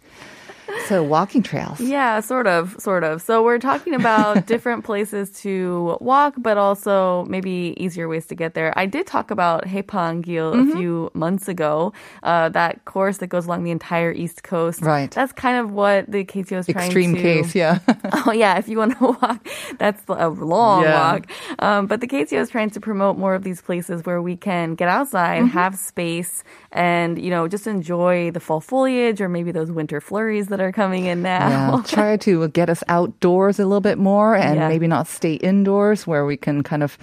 So 0.88 1.02
walking 1.02 1.42
trails. 1.42 1.80
Yeah, 1.80 2.21
sort 2.21 2.47
of, 2.47 2.75
sort 2.80 3.04
of. 3.04 3.21
So 3.23 3.42
we're 3.42 3.59
talking 3.59 3.95
about 3.95 4.47
different 4.52 4.85
places 4.85 5.30
to 5.42 5.99
walk, 6.00 6.35
but 6.38 6.57
also 6.57 7.25
maybe 7.28 7.75
easier 7.76 8.09
ways 8.09 8.26
to 8.26 8.35
get 8.35 8.54
there. 8.54 8.73
I 8.76 8.87
did 8.87 9.07
talk 9.07 9.30
about 9.30 9.64
Haeparanggil 9.66 10.49
Mm-hmm. 10.54 10.71
a 10.71 10.76
few 10.76 11.11
months 11.14 11.49
ago. 11.49 11.92
Uh, 12.23 12.49
that 12.50 12.85
course 12.85 13.18
that 13.18 13.26
goes 13.28 13.47
along 13.47 13.64
the 13.64 13.71
entire 13.71 14.12
East 14.12 14.42
Coast. 14.42 14.80
Right. 14.83 15.11
That's 15.11 15.33
kind 15.33 15.59
of 15.59 15.71
what 15.73 16.11
the 16.11 16.25
KTO 16.25 16.59
is 16.61 16.66
trying 16.66 16.87
Extreme 16.87 17.14
to. 17.16 17.18
Extreme 17.18 17.45
case, 17.45 17.54
yeah. 17.54 17.78
Oh 18.26 18.33
yeah, 18.33 18.59
if 18.59 18.68
you 18.68 18.78
want 18.78 18.97
to 18.99 19.04
walk, 19.23 19.47
that's 19.78 20.02
a 20.09 20.28
long 20.28 20.83
Yeah. 20.85 21.12
walk. 21.12 21.26
Um, 21.59 21.87
but 21.87 22.00
the 22.00 22.07
KTO 22.09 22.40
is 22.40 22.50
trying 22.50 22.71
to 22.71 22.80
promote 22.80 23.18
more 23.18 23.35
of 23.35 23.42
these 23.42 23.61
places 23.61 24.04
where 24.07 24.23
we 24.23 24.37
can 24.37 24.75
get 24.75 24.88
outside, 24.88 25.42
Mm-hmm. 25.42 25.59
have 25.59 25.76
space, 25.76 26.45
and 26.73 27.18
you 27.18 27.30
know 27.30 27.49
just 27.49 27.66
enjoy 27.66 28.30
the 28.30 28.40
fall 28.40 28.61
foliage 28.61 29.21
or 29.21 29.28
maybe 29.28 29.50
those 29.52 29.71
winter 29.71 30.00
flurries 30.00 30.49
that 30.49 30.61
are 30.61 30.73
coming 30.79 31.07
in 31.07 31.23
now. 31.23 31.49
Yeah, 31.77 31.83
try 31.83 32.17
to 32.19 32.47
get 32.55 32.71
us 32.71 32.83
outdoors 32.89 33.59
a 33.59 33.67
little 33.67 33.81
bit 33.91 33.99
more 33.99 34.35
and 34.39 34.55
Yeah. 34.57 34.69
maybe 34.69 34.87
not 34.87 35.07
stay 35.09 35.35
indoors 35.35 36.07
where 36.07 36.25
we 36.25 36.37
can 36.37 36.63
kind 36.63 36.83
of, 36.87 36.97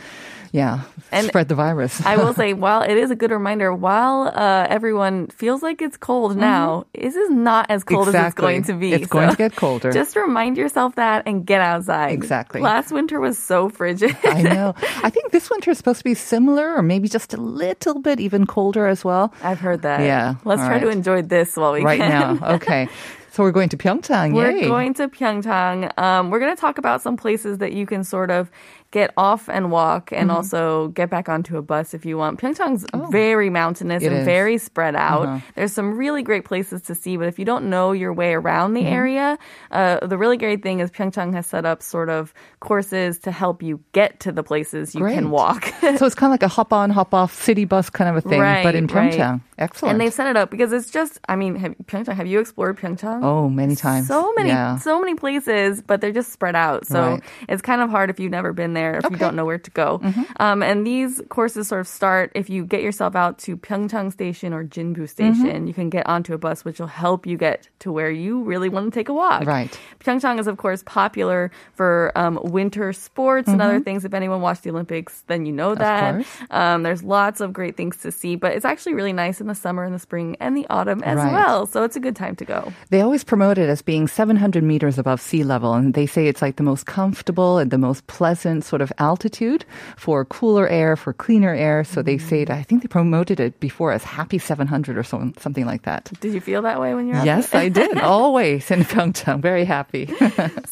yeah, 0.55 0.87
And 1.11 1.27
spread 1.27 1.49
the 1.51 1.55
virus. 1.55 1.99
I 2.05 2.15
will 2.15 2.33
say, 2.41 2.53
while 2.53 2.81
it 2.81 2.95
is 2.95 3.11
a 3.11 3.15
good 3.15 3.31
reminder, 3.31 3.75
while 3.75 4.31
uh, 4.33 4.67
everyone 4.77 5.27
feels 5.27 5.59
like 5.61 5.81
it's 5.81 5.97
cold 5.99 6.37
now, 6.37 6.85
this 6.95 7.15
is 7.15 7.29
not 7.29 7.67
as 7.69 7.83
cold 7.83 8.07
as 8.07 8.15
it's 8.15 8.23
Mm-hmm. 8.35 8.41
Going 8.45 8.63
to 8.63 8.73
be. 8.79 8.93
It's 8.95 9.07
going 9.11 9.29
to 9.29 9.35
get 9.35 9.55
colder. 9.59 9.91
Just 10.01 10.15
remind 10.15 10.55
yourself 10.55 10.95
that 10.95 11.27
and 11.27 11.45
get 11.45 11.59
outside. 11.59 12.13
Exactly. 12.15 12.61
Last 12.61 12.91
winter 12.95 13.19
was 13.19 13.35
so 13.37 13.67
frigid. 13.67 14.15
I 14.23 14.41
know. 14.41 14.73
I 15.03 15.09
think 15.11 15.31
this 15.35 15.49
winter 15.51 15.71
is 15.71 15.77
supposed 15.77 15.99
to 15.99 16.07
be 16.07 16.15
similar 16.15 16.73
or 16.73 16.81
maybe 16.81 17.09
just 17.11 17.33
a 17.33 17.37
little 17.37 17.99
bit 17.99 18.21
even 18.23 18.45
colder 18.47 18.87
as 18.87 19.03
well. 19.03 19.33
I've 19.43 19.59
heard 19.59 19.81
that. 19.83 19.99
Yeah, 20.07 20.35
Let's 20.47 20.61
all 20.63 20.67
try 20.71 20.79
to 20.79 20.87
enjoy 20.89 21.21
this 21.21 21.57
while 21.59 21.73
we 21.73 21.83
Right 21.83 21.99
can. 21.99 22.11
Right 22.11 22.39
now. 22.41 22.55
Okay. 22.55 22.87
So 23.35 23.43
we're 23.43 23.51
going 23.51 23.67
to 23.67 23.75
Pyeongchang. 23.75 24.33
We're 24.33 24.51
Yay. 24.51 24.69
going 24.69 24.93
to 24.93 25.09
Pyeongchang. 25.09 25.99
Um, 25.99 26.29
we're 26.29 26.39
going 26.39 26.55
to 26.55 26.61
talk 26.61 26.77
about 26.77 27.01
some 27.01 27.17
places 27.17 27.57
that 27.57 27.73
you 27.73 27.85
can 27.85 28.05
sort 28.05 28.31
of 28.31 28.49
get 28.95 29.11
off 29.17 29.49
and 29.49 29.71
walk 29.71 30.11
and 30.13 30.29
Mm-hmm. 30.29 30.37
also 30.37 30.87
get 30.99 31.09
back 31.09 31.27
onto 31.27 31.57
a 31.57 31.61
bus 31.61 31.93
if 31.93 32.05
you 32.07 32.15
want. 32.17 32.39
Pyeongchang's 32.39 32.85
very 33.11 33.49
mountainous 33.49 34.01
Oh. 34.03 34.05
It 34.07 34.11
and 34.11 34.21
is. 34.21 34.25
very 34.25 34.57
spread 34.57 34.95
out. 34.95 35.25
Uh-huh. 35.27 35.39
There's 35.55 35.73
some 35.79 35.97
really 36.03 36.23
great 36.23 36.45
places 36.45 36.81
to 36.83 36.95
see, 36.95 37.17
but 37.19 37.27
if 37.27 37.37
you 37.39 37.43
don't 37.51 37.65
know 37.69 37.91
your 37.91 38.13
way 38.21 38.31
around 38.33 38.73
Mm-hmm. 38.73 38.85
the 38.85 38.89
area, 39.01 39.27
uh, 39.71 39.99
the 40.11 40.17
really 40.17 40.37
great 40.37 40.63
thing 40.63 40.79
is 40.79 40.89
Pyeongchang 40.91 41.33
has 41.33 41.45
set 41.45 41.65
up 41.65 41.83
sort 41.83 42.09
of 42.09 42.33
courses 42.61 43.19
to 43.27 43.31
help 43.31 43.61
you 43.61 43.79
get 43.91 44.19
to 44.21 44.31
the 44.31 44.43
places 44.43 44.95
you 44.95 45.01
Great. 45.01 45.15
can 45.15 45.29
walk. 45.29 45.65
so 45.99 46.05
it's 46.07 46.15
kind 46.15 46.29
of 46.31 46.35
like 46.39 46.43
a 46.43 46.47
hop 46.57 46.71
on, 46.71 46.89
hop 46.89 47.13
off 47.13 47.31
city 47.35 47.65
bus 47.65 47.89
kind 47.89 48.09
of 48.09 48.15
a 48.15 48.21
thing, 48.29 48.39
but 48.39 48.75
in 48.75 48.87
Right, 48.87 48.95
right. 48.95 49.13
Pyeongchang. 49.13 49.41
Excellent. 49.57 49.91
And 49.91 50.01
they've 50.01 50.13
set 50.13 50.27
it 50.27 50.35
up 50.37 50.49
because 50.51 50.71
it's 50.73 50.89
just, 50.91 51.19
I 51.29 51.35
mean, 51.35 51.55
have, 51.55 51.75
Pyeongchang, 51.85 52.15
have 52.15 52.27
you 52.27 52.39
explored 52.39 52.77
Pyeongchang? 52.77 53.23
oh, 53.23 53.49
many 53.49 53.75
times. 53.75 54.07
So 54.07 54.33
many, 54.35 54.49
Yeah. 54.49 54.77
so 54.79 54.99
many 54.99 55.15
places, 55.15 55.81
but 55.81 55.99
they're 56.01 56.11
just 56.11 56.31
spread 56.31 56.55
out. 56.55 56.85
So 56.87 56.99
Right. 57.01 57.23
it's 57.49 57.61
kind 57.61 57.81
of 57.81 57.89
hard 57.89 58.09
if 58.09 58.19
you've 58.19 58.31
never 58.31 58.51
been 58.53 58.73
there, 58.73 58.84
if 58.93 59.03
you 59.03 59.07
Okay. 59.07 59.15
Mm-hmm. 59.15 59.23
don't 59.25 59.35
know 59.35 59.45
where 59.45 59.57
to 59.57 59.71
go. 59.71 60.01
Um, 60.39 60.61
and 60.63 60.85
these 60.85 61.21
courses 61.29 61.67
sort 61.67 61.81
of 61.81 61.87
start 61.87 62.31
if 62.35 62.49
you 62.49 62.65
get 62.65 62.81
yourself 62.81 63.15
out 63.15 63.37
to 63.39 63.57
Pyeongchang 63.57 64.11
Station 64.11 64.53
or 64.53 64.63
Jinbu 64.63 65.07
Station. 65.09 65.45
Mm-hmm. 65.45 65.67
You 65.67 65.73
can 65.73 65.89
get 65.89 66.07
onto 66.07 66.33
a 66.33 66.37
bus, 66.37 66.63
which 66.65 66.79
will 66.79 66.87
help 66.87 67.25
you 67.25 67.37
get 67.37 67.67
to 67.79 67.91
where 67.91 68.11
you 68.11 68.41
really 68.43 68.69
want 68.69 68.85
to 68.91 68.91
take 68.99 69.09
a 69.09 69.13
walk. 69.13 69.45
Right. 69.45 69.71
Pyeongchang 69.99 70.39
is, 70.39 70.47
of 70.47 70.57
course, 70.57 70.83
popular 70.85 71.51
for 71.73 72.11
um, 72.15 72.39
winter 72.43 72.93
sports 72.93 73.47
and 73.49 73.61
other 73.61 73.79
things. 73.79 74.05
If 74.05 74.13
anyone 74.13 74.41
watched 74.41 74.63
the 74.63 74.69
Olympics, 74.69 75.23
then 75.27 75.45
you 75.45 75.51
know 75.51 75.75
that. 75.75 76.25
Um, 76.51 76.83
there's 76.83 77.03
lots 77.03 77.41
of 77.41 77.53
great 77.53 77.75
things 77.77 77.97
to 77.97 78.11
see, 78.11 78.35
but 78.35 78.53
it's 78.53 78.65
actually 78.65 78.93
really 78.93 79.13
nice 79.13 79.39
in 79.41 79.47
the 79.47 79.55
summer 79.55 79.83
and 79.83 79.93
the 79.93 79.99
spring 79.99 80.35
and 80.39 80.55
the 80.55 80.65
autumn 80.69 81.01
as 81.03 81.17
Right. 81.17 81.31
well. 81.33 81.65
So 81.65 81.83
it's 81.83 81.95
a 81.95 81.99
good 81.99 82.15
time 82.15 82.35
to 82.37 82.45
go. 82.45 82.71
They 82.89 83.01
always 83.01 83.23
promote 83.23 83.57
it 83.57 83.69
as 83.69 83.81
being 83.81 84.07
700 84.07 84.63
meters 84.63 84.97
above 84.99 85.21
sea 85.21 85.43
level, 85.43 85.73
and 85.73 85.93
they 85.93 86.05
say 86.05 86.27
it's 86.27 86.41
like 86.41 86.55
the 86.57 86.63
most 86.63 86.85
comfortable 86.85 87.57
and 87.57 87.71
the 87.71 87.77
most 87.77 88.05
pleasant 88.07 88.63
sort 88.75 88.81
of 88.81 88.91
altitude 88.99 89.63
for 89.95 90.25
cooler 90.25 90.67
air, 90.67 90.97
for 90.97 91.13
cleaner 91.13 91.53
air. 91.55 91.85
So 91.85 92.01
they 92.01 92.17
say 92.17 92.43
that 92.43 92.57
I 92.57 92.61
think 92.61 92.81
they 92.81 92.89
promoted 92.89 93.39
it 93.39 93.57
before 93.61 93.93
as 93.93 94.03
Happy 94.03 94.37
700 94.37 94.97
or 94.97 95.03
so, 95.03 95.31
something 95.39 95.65
like 95.65 95.83
that. 95.83 96.11
Did 96.19 96.33
you 96.33 96.41
feel 96.41 96.61
that 96.63 96.81
way 96.81 96.93
when 96.93 97.07
you're 97.07 97.23
Yes. 97.23 97.55
I 97.55 97.69
did. 97.69 97.97
Always 98.19 98.69
in 98.69 98.83
Pyeongchang. 98.83 99.39
Very 99.41 99.63
happy. 99.63 100.05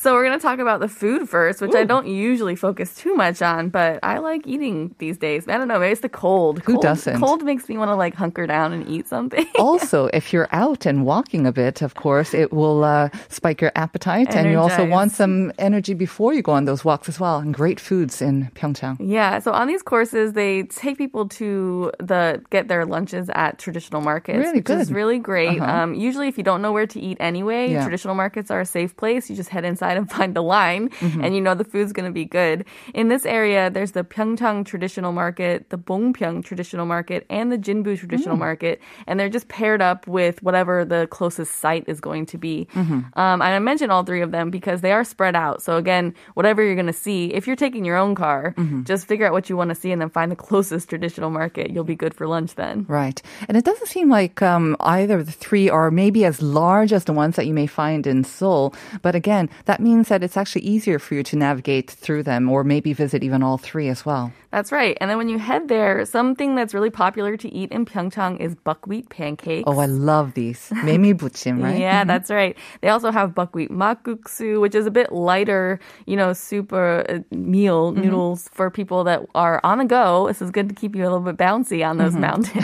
So 0.03 0.11
we're 0.13 0.25
going 0.27 0.37
to 0.37 0.43
talk 0.49 0.59
about 0.59 0.81
the 0.81 0.89
food 0.89 1.29
first, 1.29 1.61
which 1.61 1.75
I 1.75 1.85
don't 1.85 2.07
usually 2.07 2.57
focus 2.57 2.93
too 2.95 3.15
much 3.15 3.41
on, 3.41 3.69
but 3.69 3.99
I 4.03 4.17
like 4.17 4.45
eating 4.45 4.93
these 4.97 5.17
days. 5.17 5.47
I 5.47 5.55
don't 5.57 5.69
know, 5.69 5.79
maybe 5.79 5.93
it's 5.93 6.01
the 6.01 6.09
cold. 6.09 6.59
Who 6.65 6.73
cold, 6.73 6.83
doesn't? 6.83 7.19
Cold 7.23 7.41
makes 7.45 7.69
me 7.69 7.77
want 7.77 7.87
to 7.87 7.95
like 7.95 8.13
hunker 8.13 8.45
down 8.45 8.73
and 8.73 8.83
eat 8.89 9.07
something. 9.07 9.47
also, 9.59 10.09
if 10.13 10.33
you're 10.33 10.49
out 10.51 10.85
and 10.85 11.05
walking 11.05 11.47
a 11.47 11.53
bit, 11.53 11.81
of 11.81 11.95
course, 11.95 12.33
it 12.33 12.51
will 12.51 12.83
uh, 12.83 13.07
spike 13.29 13.61
your 13.61 13.71
appetite, 13.75 14.35
and 14.35 14.51
you 14.51 14.59
also 14.59 14.83
want 14.85 15.13
some 15.13 15.53
energy 15.57 15.93
before 15.93 16.33
you 16.33 16.41
go 16.41 16.51
on 16.51 16.65
those 16.65 16.83
walks 16.83 17.07
as 17.07 17.17
well. 17.17 17.37
And 17.39 17.53
great 17.53 17.79
foods 17.83 18.21
in 18.21 18.49
Pyeongchang. 18.55 18.95
Yeah, 18.99 19.39
so 19.39 19.51
on 19.51 19.67
these 19.67 19.83
courses, 19.83 20.33
they 20.33 20.63
take 20.63 20.97
people 20.97 21.27
to 21.39 21.91
the 21.99 22.41
get 22.49 22.67
their 22.71 22.85
lunches 22.85 23.29
at 23.35 23.59
traditional 23.59 24.01
markets, 24.01 24.39
Really 24.39 24.59
which 24.63 24.69
is 24.69 24.87
good. 24.87 24.95
really 24.95 25.19
great. 25.19 25.59
Uh-huh. 25.61 25.71
Um, 25.83 25.89
usually, 25.93 26.27
if 26.31 26.37
you 26.39 26.43
don't 26.43 26.61
know 26.61 26.71
where 26.71 26.87
to 26.87 26.99
eat 26.99 27.17
anyway, 27.19 27.71
Yeah. 27.71 27.83
traditional 27.83 28.15
markets 28.15 28.49
are 28.49 28.61
a 28.61 28.65
safe 28.65 28.95
place. 28.95 29.29
You 29.29 29.35
just 29.35 29.49
head 29.49 29.65
inside 29.65 29.97
and 29.97 30.09
find 30.17 30.31
the 30.35 30.43
line, 30.43 30.89
Mm-hmm. 31.03 31.23
and 31.23 31.35
you 31.35 31.41
know 31.41 31.55
the 31.55 31.65
food's 31.73 31.91
going 31.97 32.09
to 32.09 32.13
be 32.13 32.25
good. 32.25 32.65
In 32.93 33.09
this 33.09 33.25
area, 33.25 33.69
there's 33.69 33.91
the 33.91 34.03
Pyeongchang 34.03 34.65
traditional 34.65 35.11
market, 35.11 35.69
the 35.69 35.77
Bongpyeong 35.77 36.43
traditional 36.45 36.85
market, 36.85 37.25
and 37.29 37.51
the 37.51 37.57
Jinbu 37.57 37.83
Mm. 37.93 37.99
traditional 37.99 38.37
market, 38.37 38.79
and 39.07 39.19
they're 39.19 39.29
just 39.37 39.47
paired 39.49 39.81
up 39.81 40.07
with 40.07 40.41
whatever 40.41 40.85
the 40.85 41.07
closest 41.17 41.51
site 41.63 41.83
is 41.87 41.99
going 41.99 42.25
to 42.27 42.37
be. 42.37 42.67
Um, 42.75 43.41
and 43.41 43.43
I 43.43 43.59
mentioned 43.59 43.91
all 43.91 44.03
three 44.03 44.21
of 44.21 44.31
them 44.31 44.49
because 44.49 44.79
they 44.85 44.91
are 44.93 45.03
spread 45.03 45.35
out. 45.35 45.61
So 45.65 45.77
again, 45.77 46.13
whatever 46.35 46.61
you're 46.63 46.75
going 46.83 46.93
to 46.95 47.01
see, 47.07 47.33
if 47.33 47.45
you're 47.47 47.55
taking 47.57 47.72
your 47.81 47.97
own 47.97 48.13
car, 48.13 48.53
just 48.83 49.07
figure 49.09 49.25
out 49.25 49.33
what 49.33 49.49
you 49.49 49.57
want 49.57 49.69
to 49.69 49.75
see 49.75 49.91
and 49.91 50.01
then 50.01 50.09
find 50.09 50.31
the 50.31 50.35
closest 50.47 50.89
traditional 50.89 51.29
market. 51.29 51.71
You'll 51.71 51.83
be 51.83 51.95
good 51.95 52.13
for 52.13 52.27
lunch 52.27 52.53
then. 52.55 52.85
Right. 52.87 53.21
And 53.49 53.57
it 53.57 53.65
doesn't 53.65 53.87
seem 53.87 54.09
like 54.09 54.41
um, 54.41 54.77
either 54.79 55.19
of 55.19 55.25
the 55.25 55.31
three 55.31 55.69
are 55.69 55.89
maybe 55.89 56.25
as 56.25 56.41
large 56.41 56.93
as 56.93 57.05
the 57.05 57.13
ones 57.13 57.35
that 57.35 57.47
you 57.47 57.53
may 57.53 57.67
find 57.67 58.05
in 58.05 58.23
Seoul. 58.23 58.73
But 59.01 59.15
again, 59.15 59.49
that 59.65 59.79
means 59.81 60.09
that 60.09 60.23
it's 60.23 60.37
actually 60.37 60.63
easier 60.63 60.99
for 60.99 61.15
you 61.15 61.23
to 61.23 61.35
navigate 61.35 61.89
through 61.89 62.23
them 62.23 62.49
or 62.49 62.63
maybe 62.63 62.93
visit 62.93 63.23
even 63.23 63.41
all 63.41 63.57
three 63.57 63.89
as 63.89 64.05
well. 64.05 64.31
That's 64.51 64.71
right. 64.71 64.95
And 65.01 65.09
then 65.09 65.17
when 65.17 65.29
you 65.29 65.39
head 65.39 65.67
there, 65.67 66.05
something 66.05 66.53
that's 66.53 66.75
really 66.75 66.91
popular 66.91 67.35
to 67.37 67.51
eat 67.51 67.71
in 67.71 67.85
Pyeongchang 67.85 68.39
is 68.39 68.53
buckwheat 68.53 69.09
pancakes. 69.09 69.63
Oh, 69.65 69.79
I 69.79 69.87
love 69.87 70.35
these. 70.35 70.69
Memil 70.85 71.15
buchim, 71.15 71.63
right? 71.63 71.79
Yeah, 71.83 72.03
that's 72.03 72.29
right. 72.29 72.55
They 72.81 72.89
also 72.89 73.09
have 73.11 73.33
buckwheat 73.33 73.71
makguksu, 73.71 74.61
which 74.61 74.75
is 74.75 74.85
a 74.85 74.91
bit 74.91 75.11
lighter, 75.11 75.79
you 76.05 76.15
know, 76.15 76.33
super 76.33 77.03
uh, 77.09 77.19
meal 77.35 77.62
noodles 77.67 78.49
for 78.53 78.69
people 78.69 79.03
that 79.05 79.25
are 79.35 79.59
on 79.63 79.77
the 79.79 79.85
go. 79.85 80.27
This 80.27 80.41
is 80.41 80.51
good 80.51 80.69
to 80.69 80.75
keep 80.75 80.95
you 80.95 81.03
a 81.03 81.09
little 81.09 81.19
bit 81.21 81.37
bouncy 81.37 81.87
on 81.87 81.97
those 81.97 82.15
mountains. 82.15 82.63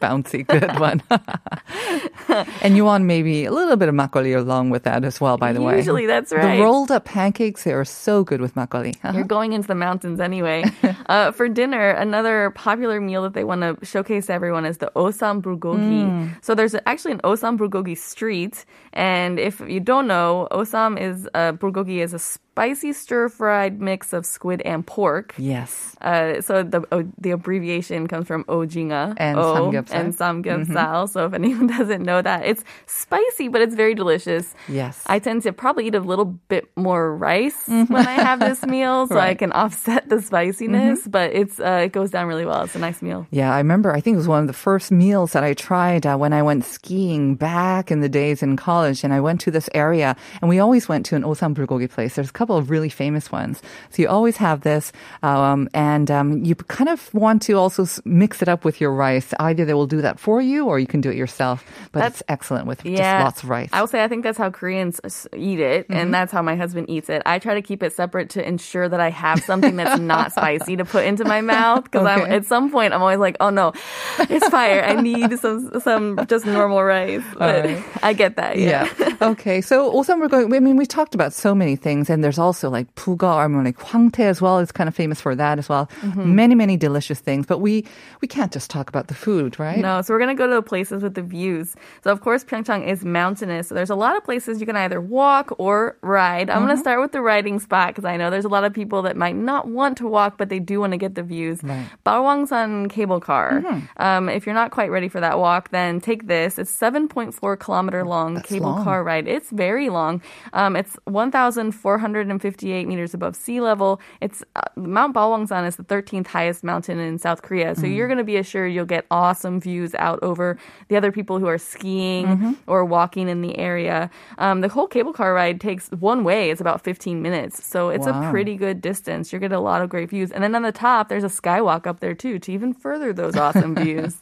Bouncy, 0.00 0.46
good 0.46 0.78
one. 0.78 1.02
and 2.62 2.76
you 2.76 2.84
want 2.84 3.04
maybe 3.04 3.44
a 3.44 3.50
little 3.50 3.76
bit 3.76 3.88
of 3.88 3.94
makgeolli 3.94 4.36
along 4.36 4.70
with 4.70 4.84
that 4.84 5.04
as 5.04 5.20
well, 5.20 5.36
by 5.36 5.52
the 5.52 5.60
way. 5.60 5.76
Usually 5.76 6.06
that's 6.06 6.32
right. 6.32 6.56
The 6.56 6.62
rolled 6.62 6.90
up 6.90 7.04
pancakes, 7.04 7.64
they 7.64 7.72
are 7.72 7.84
so 7.84 8.24
good 8.24 8.40
with 8.40 8.54
makgeolli. 8.54 8.96
You're 9.14 9.24
going 9.24 9.52
into 9.52 9.68
the 9.68 9.74
mountains 9.74 10.20
anyway. 10.20 10.64
uh, 11.06 11.32
for 11.32 11.48
dinner, 11.48 11.90
another 11.90 12.50
popular 12.50 13.00
meal 13.00 13.22
that 13.22 13.34
they 13.34 13.44
want 13.44 13.62
to 13.62 13.84
showcase 13.84 14.26
to 14.26 14.32
everyone 14.32 14.64
is 14.64 14.78
the 14.78 14.90
osam 14.96 15.42
bulgogi. 15.42 16.34
So 16.42 16.54
there's 16.54 16.74
actually 16.86 17.12
an 17.12 17.20
osam 17.20 17.58
bulgogi 17.58 17.96
street, 17.96 18.64
and 18.92 19.38
if 19.38 19.60
you 19.60 19.80
don't 19.80 20.06
know, 20.06 20.48
osam 20.50 21.00
is 21.00 21.28
uh, 21.34 21.52
bulgogi 21.52 21.98
is 21.98 22.12
a 22.12 22.18
spicy 22.18 22.92
stir 22.92 23.28
fried 23.28 23.80
mix 23.80 23.95
of 24.12 24.24
squid 24.26 24.60
and 24.62 24.86
pork. 24.86 25.34
Yes. 25.38 25.96
Uh, 26.00 26.40
so 26.40 26.62
the 26.62 26.82
uh, 26.92 27.02
the 27.18 27.30
abbreviation 27.30 28.06
comes 28.06 28.26
from 28.26 28.44
ojingeo 28.44 29.14
And 29.16 29.38
O, 29.38 29.70
samgyeopsal. 29.70 29.92
and 29.94 30.14
samgyeopsal. 30.16 31.08
So 31.08 31.26
if 31.26 31.32
anyone 31.32 31.66
doesn't 31.78 32.02
know 32.02 32.20
that, 32.22 32.44
it's 32.46 32.62
spicy, 32.86 33.48
but 33.48 33.60
it's 33.60 33.74
very 33.74 33.94
delicious. 33.94 34.54
Yes. 34.68 35.02
I 35.06 35.18
tend 35.18 35.42
to 35.42 35.52
probably 35.52 35.86
eat 35.86 35.94
a 35.94 36.00
little 36.00 36.24
bit 36.48 36.70
more 36.76 37.14
rice 37.16 37.66
when 37.66 37.92
I 38.06 38.12
have 38.14 38.40
this 38.40 38.62
meal, 38.66 39.06
so 39.06 39.18
I 39.18 39.34
can 39.34 39.52
offset 39.52 40.08
the 40.08 40.20
spiciness. 40.20 41.06
But 41.06 41.32
it's 41.32 41.58
uh, 41.60 41.82
it 41.84 41.92
goes 41.92 42.10
down 42.10 42.26
really 42.26 42.46
well. 42.46 42.62
It's 42.64 42.74
a 42.74 42.78
nice 42.78 43.02
meal. 43.02 43.26
Yeah, 43.30 43.52
I 43.52 43.58
remember. 43.58 43.92
I 43.94 44.00
think 44.00 44.14
it 44.14 44.18
was 44.18 44.28
one 44.28 44.40
of 44.40 44.46
the 44.46 44.52
first 44.68 44.90
meals 44.90 45.32
that 45.32 45.44
I 45.44 45.54
tried 45.54 46.06
uh, 46.06 46.16
when 46.16 46.32
I 46.32 46.42
went 46.42 46.64
skiing 46.64 47.34
back 47.36 47.90
in 47.90 48.00
the 48.00 48.08
days 48.08 48.42
in 48.42 48.56
college. 48.56 49.04
And 49.04 49.12
I 49.12 49.20
went 49.20 49.40
to 49.42 49.50
this 49.50 49.68
area, 49.74 50.16
and 50.40 50.48
we 50.48 50.58
always 50.58 50.88
went 50.88 51.06
to 51.06 51.16
an 51.16 51.22
osam 51.22 51.54
bulgogi 51.54 51.88
place. 51.90 52.14
There's 52.14 52.30
a 52.30 52.32
couple 52.32 52.56
of 52.56 52.70
really 52.70 52.88
famous 52.88 53.30
ones. 53.32 53.62
So 53.90 54.02
you 54.02 54.08
always 54.08 54.36
have 54.38 54.60
this, 54.62 54.92
um, 55.22 55.68
and 55.74 56.10
um, 56.10 56.44
you 56.44 56.54
kind 56.54 56.88
of 56.88 57.12
want 57.14 57.42
to 57.42 57.54
also 57.54 57.86
mix 58.04 58.42
it 58.42 58.48
up 58.48 58.64
with 58.64 58.80
your 58.80 58.92
rice. 58.92 59.32
Either 59.38 59.64
they 59.64 59.74
will 59.74 59.86
do 59.86 60.00
that 60.02 60.18
for 60.20 60.40
you, 60.40 60.66
or 60.66 60.78
you 60.78 60.86
can 60.86 61.00
do 61.00 61.10
it 61.10 61.16
yourself. 61.16 61.64
But 61.92 62.00
That's- 62.00 62.20
it's 62.20 62.22
excellent 62.28 62.66
with 62.66 62.84
Yeah, 62.84 63.18
just 63.18 63.24
lots 63.24 63.42
of 63.42 63.48
rice. 63.50 63.70
I 63.72 63.80
will 63.80 63.88
say 63.88 64.02
I 64.04 64.08
think 64.08 64.22
that's 64.24 64.38
how 64.38 64.50
Koreans 64.50 65.00
eat 65.34 65.60
it, 65.60 65.86
and 65.90 66.12
that's 66.12 66.32
how 66.32 66.42
my 66.42 66.56
husband 66.56 66.88
eats 66.90 67.08
it. 67.08 67.22
I 67.26 67.38
try 67.38 67.54
to 67.54 67.62
keep 67.62 67.82
it 67.82 67.92
separate 67.92 68.30
to 68.30 68.46
ensure 68.46 68.88
that 68.88 69.00
I 69.00 69.10
have 69.10 69.40
something 69.42 69.76
that's 69.76 70.00
not 70.00 70.32
spicy 70.36 70.76
to 70.76 70.84
put 70.84 71.04
into 71.04 71.24
my 71.24 71.40
mouth 71.40 71.84
because 71.84 72.06
I'm 72.06 72.22
Okay. 72.22 72.34
at 72.36 72.44
some 72.46 72.70
point 72.70 72.92
I'm 72.94 73.02
always 73.02 73.18
like, 73.18 73.36
oh 73.40 73.50
no, 73.50 73.72
it's 74.18 74.48
fire. 74.48 74.82
I 74.82 75.00
need 75.00 75.38
some 75.44 75.80
some 75.80 76.18
just 76.28 76.46
normal 76.46 76.82
rice. 76.82 77.22
But 77.38 77.64
right. 77.64 77.84
I 78.02 78.12
get 78.12 78.36
that. 78.36 78.56
Yeah. 78.58 78.88
Yeah. 78.98 79.16
okay. 79.32 79.60
So 79.60 79.92
osam 79.92 80.20
bulgogi. 80.26 80.54
I 80.54 80.60
mean, 80.60 80.76
we 80.76 80.86
talked 80.86 81.14
about 81.14 81.32
so 81.32 81.54
many 81.54 81.76
things, 81.76 82.08
and 82.10 82.22
there's 82.24 82.38
also 82.38 82.70
like 82.70 82.92
bugeo 82.94 83.36
or 83.54 83.64
like 83.64 83.75
hwangtae 83.78 84.20
as 84.20 84.40
well. 84.40 84.58
is 84.58 84.72
kind 84.72 84.88
of 84.88 84.94
famous 84.94 85.20
for 85.20 85.34
that 85.34 85.58
as 85.58 85.68
well. 85.68 85.88
Mm-hmm. 86.02 86.34
Many, 86.34 86.54
many 86.54 86.76
delicious 86.76 87.20
things. 87.20 87.46
But 87.46 87.58
we 87.58 87.84
we 88.20 88.28
can't 88.28 88.52
just 88.52 88.70
talk 88.70 88.88
about 88.88 89.08
the 89.08 89.14
food, 89.14 89.58
right? 89.58 89.78
No, 89.78 90.02
so 90.02 90.12
we're 90.14 90.20
gonna 90.20 90.34
go 90.34 90.46
to 90.46 90.54
the 90.54 90.62
places 90.62 91.02
with 91.02 91.14
the 91.14 91.22
views. 91.22 91.74
So 92.04 92.10
of 92.10 92.20
course 92.20 92.44
Pyeongchang 92.44 92.86
is 92.86 93.04
mountainous. 93.04 93.68
So 93.68 93.74
there's 93.74 93.90
a 93.90 93.94
lot 93.94 94.16
of 94.16 94.24
places 94.24 94.60
you 94.60 94.66
can 94.66 94.76
either 94.76 95.00
walk 95.00 95.54
or 95.58 95.96
ride. 96.02 96.50
I'm 96.50 96.60
gonna 96.62 96.76
start 96.76 97.00
with 97.00 97.12
the 97.12 97.20
riding 97.20 97.60
spot 97.60 97.88
because 97.88 98.04
I 98.04 98.16
know 98.16 98.30
there's 98.30 98.44
a 98.44 98.48
lot 98.48 98.64
of 98.64 98.72
people 98.72 99.02
that 99.02 99.16
might 99.16 99.36
not 99.36 99.68
want 99.68 99.98
to 99.98 100.06
walk, 100.08 100.38
but 100.38 100.48
they 100.48 100.58
do 100.58 100.80
want 100.80 100.92
to 100.92 100.98
get 100.98 101.14
the 101.14 101.22
views. 101.22 101.62
Right. 101.62 101.86
Balwangsan 102.04 102.90
cable 102.90 103.20
car. 103.20 103.62
Um, 103.98 104.28
if 104.28 104.46
you're 104.46 104.54
not 104.54 104.70
quite 104.70 104.90
ready 104.90 105.08
for 105.08 105.20
that 105.20 105.38
walk, 105.38 105.70
then 105.70 106.00
take 106.00 106.26
this. 106.26 106.58
It's 106.58 106.74
7.4 106.74 107.58
kilometer 107.58 108.04
long 108.04 108.34
That's 108.34 108.48
cable 108.48 108.66
long. 108.70 108.84
car 108.84 109.02
ride. 109.04 109.26
It's 109.28 109.50
very 109.50 109.88
long. 109.88 110.22
Um, 110.52 110.76
it's 110.76 110.96
1,458 111.04 112.88
meters 112.88 113.14
above 113.14 113.36
sea 113.36 113.60
level. 113.60 113.65
Level, 113.66 114.00
it's 114.20 114.42
uh, 114.54 114.60
Mount 114.76 115.14
Balwangsan 115.14 115.66
is 115.66 115.76
the 115.76 115.82
13th 115.84 116.26
highest 116.28 116.62
mountain 116.64 116.98
in 116.98 117.18
South 117.18 117.42
Korea. 117.42 117.74
So 117.74 117.86
you're 117.86 118.08
going 118.08 118.18
to 118.18 118.24
be 118.24 118.36
assured 118.36 118.72
you'll 118.72 118.84
get 118.86 119.04
awesome 119.10 119.60
views 119.60 119.94
out 119.96 120.18
over 120.22 120.56
the 120.88 120.96
other 120.96 121.10
people 121.10 121.38
who 121.38 121.46
are 121.46 121.58
skiing 121.58 122.56
or 122.66 122.84
walking 122.84 123.28
in 123.28 123.40
the 123.42 123.58
area. 123.58 124.10
Um, 124.38 124.60
the 124.60 124.68
whole 124.68 124.86
cable 124.86 125.12
car 125.12 125.34
ride 125.34 125.60
takes 125.60 125.88
one 125.90 126.24
way. 126.24 126.50
It's 126.50 126.60
about 126.60 126.82
15 126.82 127.20
minutes. 127.22 127.64
So 127.64 127.88
it's 127.90 128.06
Wow. 128.06 128.28
a 128.28 128.30
pretty 128.30 128.56
good 128.56 128.80
distance. 128.80 129.32
You're 129.32 129.40
going 129.40 129.46
getting 129.50 129.58
a 129.58 129.60
lot 129.62 129.82
of 129.82 129.88
great 129.88 130.10
views. 130.10 130.30
And 130.32 130.42
then 130.42 130.54
on 130.54 130.62
the 130.62 130.72
top, 130.72 131.08
there's 131.08 131.24
a 131.24 131.28
skywalk 131.28 131.86
up 131.86 132.00
there 132.00 132.14
too 132.14 132.38
to 132.40 132.52
even 132.52 132.72
further 132.72 133.12
those 133.12 133.36
awesome 133.36 133.74
views. 133.84 134.20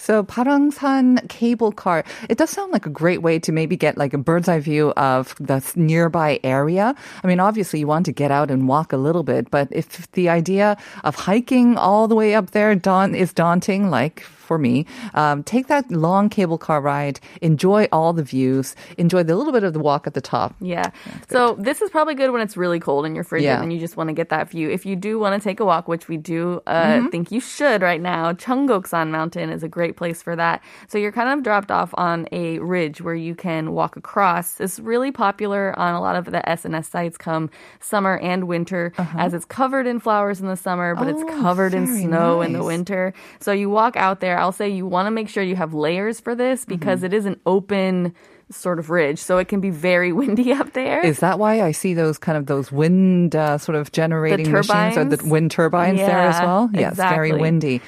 So 0.00 0.24
Balwangsan 0.24 1.28
cable 1.28 1.72
car, 1.72 2.04
it 2.30 2.38
does 2.38 2.48
sound 2.48 2.72
like 2.72 2.86
a 2.86 2.90
great 2.90 3.20
way 3.20 3.38
to 3.40 3.52
maybe 3.52 3.76
get 3.76 3.98
like 3.98 4.14
a 4.14 4.18
bird's 4.18 4.48
eye 4.48 4.58
view 4.58 4.92
of 4.96 5.34
the 5.38 5.62
nearby 5.76 6.40
area. 6.42 6.94
I 7.22 7.26
mean, 7.26 7.38
obviously 7.38 7.80
you 7.80 7.86
want 7.86 8.06
to 8.06 8.12
get 8.12 8.30
out 8.30 8.50
and 8.50 8.66
walk 8.66 8.94
a 8.94 8.96
little 8.96 9.22
bit, 9.22 9.50
but 9.50 9.68
if 9.70 10.10
the 10.12 10.30
idea 10.30 10.78
of 11.04 11.16
hiking 11.16 11.76
all 11.76 12.08
the 12.08 12.14
way 12.14 12.34
up 12.34 12.52
there 12.52 12.72
is 12.72 13.32
daunting, 13.34 13.90
like 13.90 14.24
for 14.50 14.58
me, 14.58 14.84
um, 15.14 15.44
take 15.44 15.68
that 15.68 15.88
long 15.92 16.28
cable 16.28 16.58
car 16.58 16.80
ride, 16.80 17.20
enjoy 17.40 17.86
all 17.92 18.12
the 18.12 18.24
views, 18.24 18.74
enjoy 18.98 19.22
the 19.22 19.36
little 19.36 19.52
bit 19.52 19.62
of 19.62 19.72
the 19.74 19.78
walk 19.78 20.08
at 20.08 20.14
the 20.14 20.20
top. 20.20 20.56
Yeah. 20.60 20.90
So 21.28 21.54
this 21.60 21.80
is 21.82 21.88
probably 21.88 22.16
good 22.16 22.32
when 22.32 22.42
it's 22.42 22.56
really 22.56 22.80
cold 22.80 23.06
and 23.06 23.14
you're 23.14 23.22
frigid 23.22 23.44
Yeah. 23.44 23.62
and 23.62 23.72
you 23.72 23.78
just 23.78 23.96
want 23.96 24.08
to 24.08 24.12
get 24.12 24.28
that 24.30 24.50
view. 24.50 24.68
If 24.68 24.84
you 24.84 24.96
do 24.96 25.20
want 25.20 25.40
to 25.40 25.48
take 25.48 25.60
a 25.60 25.64
walk, 25.64 25.86
which 25.86 26.08
we 26.08 26.16
do 26.16 26.60
uh, 26.66 26.80
Mm-hmm. 26.90 27.08
think 27.14 27.30
you 27.30 27.38
should 27.38 27.80
right 27.80 28.00
now, 28.00 28.32
Cheongoksan 28.32 29.10
Mountain 29.10 29.50
is 29.50 29.62
a 29.62 29.68
great 29.68 29.94
place 29.96 30.20
for 30.20 30.34
that. 30.34 30.62
So 30.88 30.98
you're 30.98 31.12
kind 31.12 31.28
of 31.30 31.44
dropped 31.44 31.70
off 31.70 31.94
on 31.94 32.26
a 32.32 32.58
ridge 32.58 33.00
where 33.00 33.14
you 33.14 33.36
can 33.36 33.70
walk 33.70 33.94
across. 33.96 34.58
It's 34.60 34.80
really 34.80 35.12
popular 35.12 35.78
on 35.78 35.94
a 35.94 36.00
lot 36.00 36.16
of 36.16 36.24
the 36.24 36.42
SNS 36.56 36.86
sites 36.90 37.16
come 37.16 37.50
summer 37.78 38.18
and 38.18 38.48
winter 38.48 38.92
as 39.16 39.32
it's 39.32 39.44
covered 39.44 39.86
in 39.86 40.00
flowers 40.00 40.40
in 40.40 40.48
the 40.48 40.56
summer, 40.56 40.96
but 40.96 41.06
it's 41.06 41.22
Uh-huh. 41.22 41.36
Oh, 41.38 41.42
covered 41.42 41.74
in 41.74 41.86
snow 41.86 42.40
in 42.42 42.52
the 42.58 42.64
winter. 42.64 43.12
So 43.38 43.52
you 43.52 43.68
walk 43.70 43.94
out 43.96 44.18
there. 44.24 44.38
I'll 44.40 44.52
say 44.52 44.68
you 44.68 44.86
want 44.86 45.06
to 45.06 45.10
make 45.10 45.28
sure 45.28 45.42
you 45.42 45.56
have 45.56 45.74
layers 45.74 46.18
for 46.20 46.34
this 46.34 46.62
Mm-hmm. 46.62 46.70
because 46.74 47.02
it 47.02 47.12
is 47.12 47.26
an 47.26 47.38
open 47.46 48.14
sort 48.50 48.80
of 48.80 48.90
ridge, 48.90 49.20
so 49.20 49.38
it 49.38 49.46
can 49.46 49.60
be 49.60 49.70
very 49.70 50.12
windy 50.20 50.52
up 50.52 50.72
there. 50.72 51.00
Is 51.06 51.20
that 51.20 51.38
why 51.38 51.62
I 51.62 51.70
see 51.72 51.94
those 51.94 52.18
kind 52.18 52.36
of 52.36 52.46
those 52.46 52.72
wind 52.72 53.36
uh, 53.36 53.58
sort 53.58 53.76
of 53.76 53.92
generating 53.92 54.50
machines 54.50 54.96
or 54.96 55.04
the 55.04 55.20
wind 55.24 55.50
turbines 55.52 55.98
there 55.98 56.08
as 56.18 56.34
Yeah, 56.36 56.44
well? 56.44 56.70
Yes, 56.74 56.96
very 56.96 57.32
windy. 57.32 57.80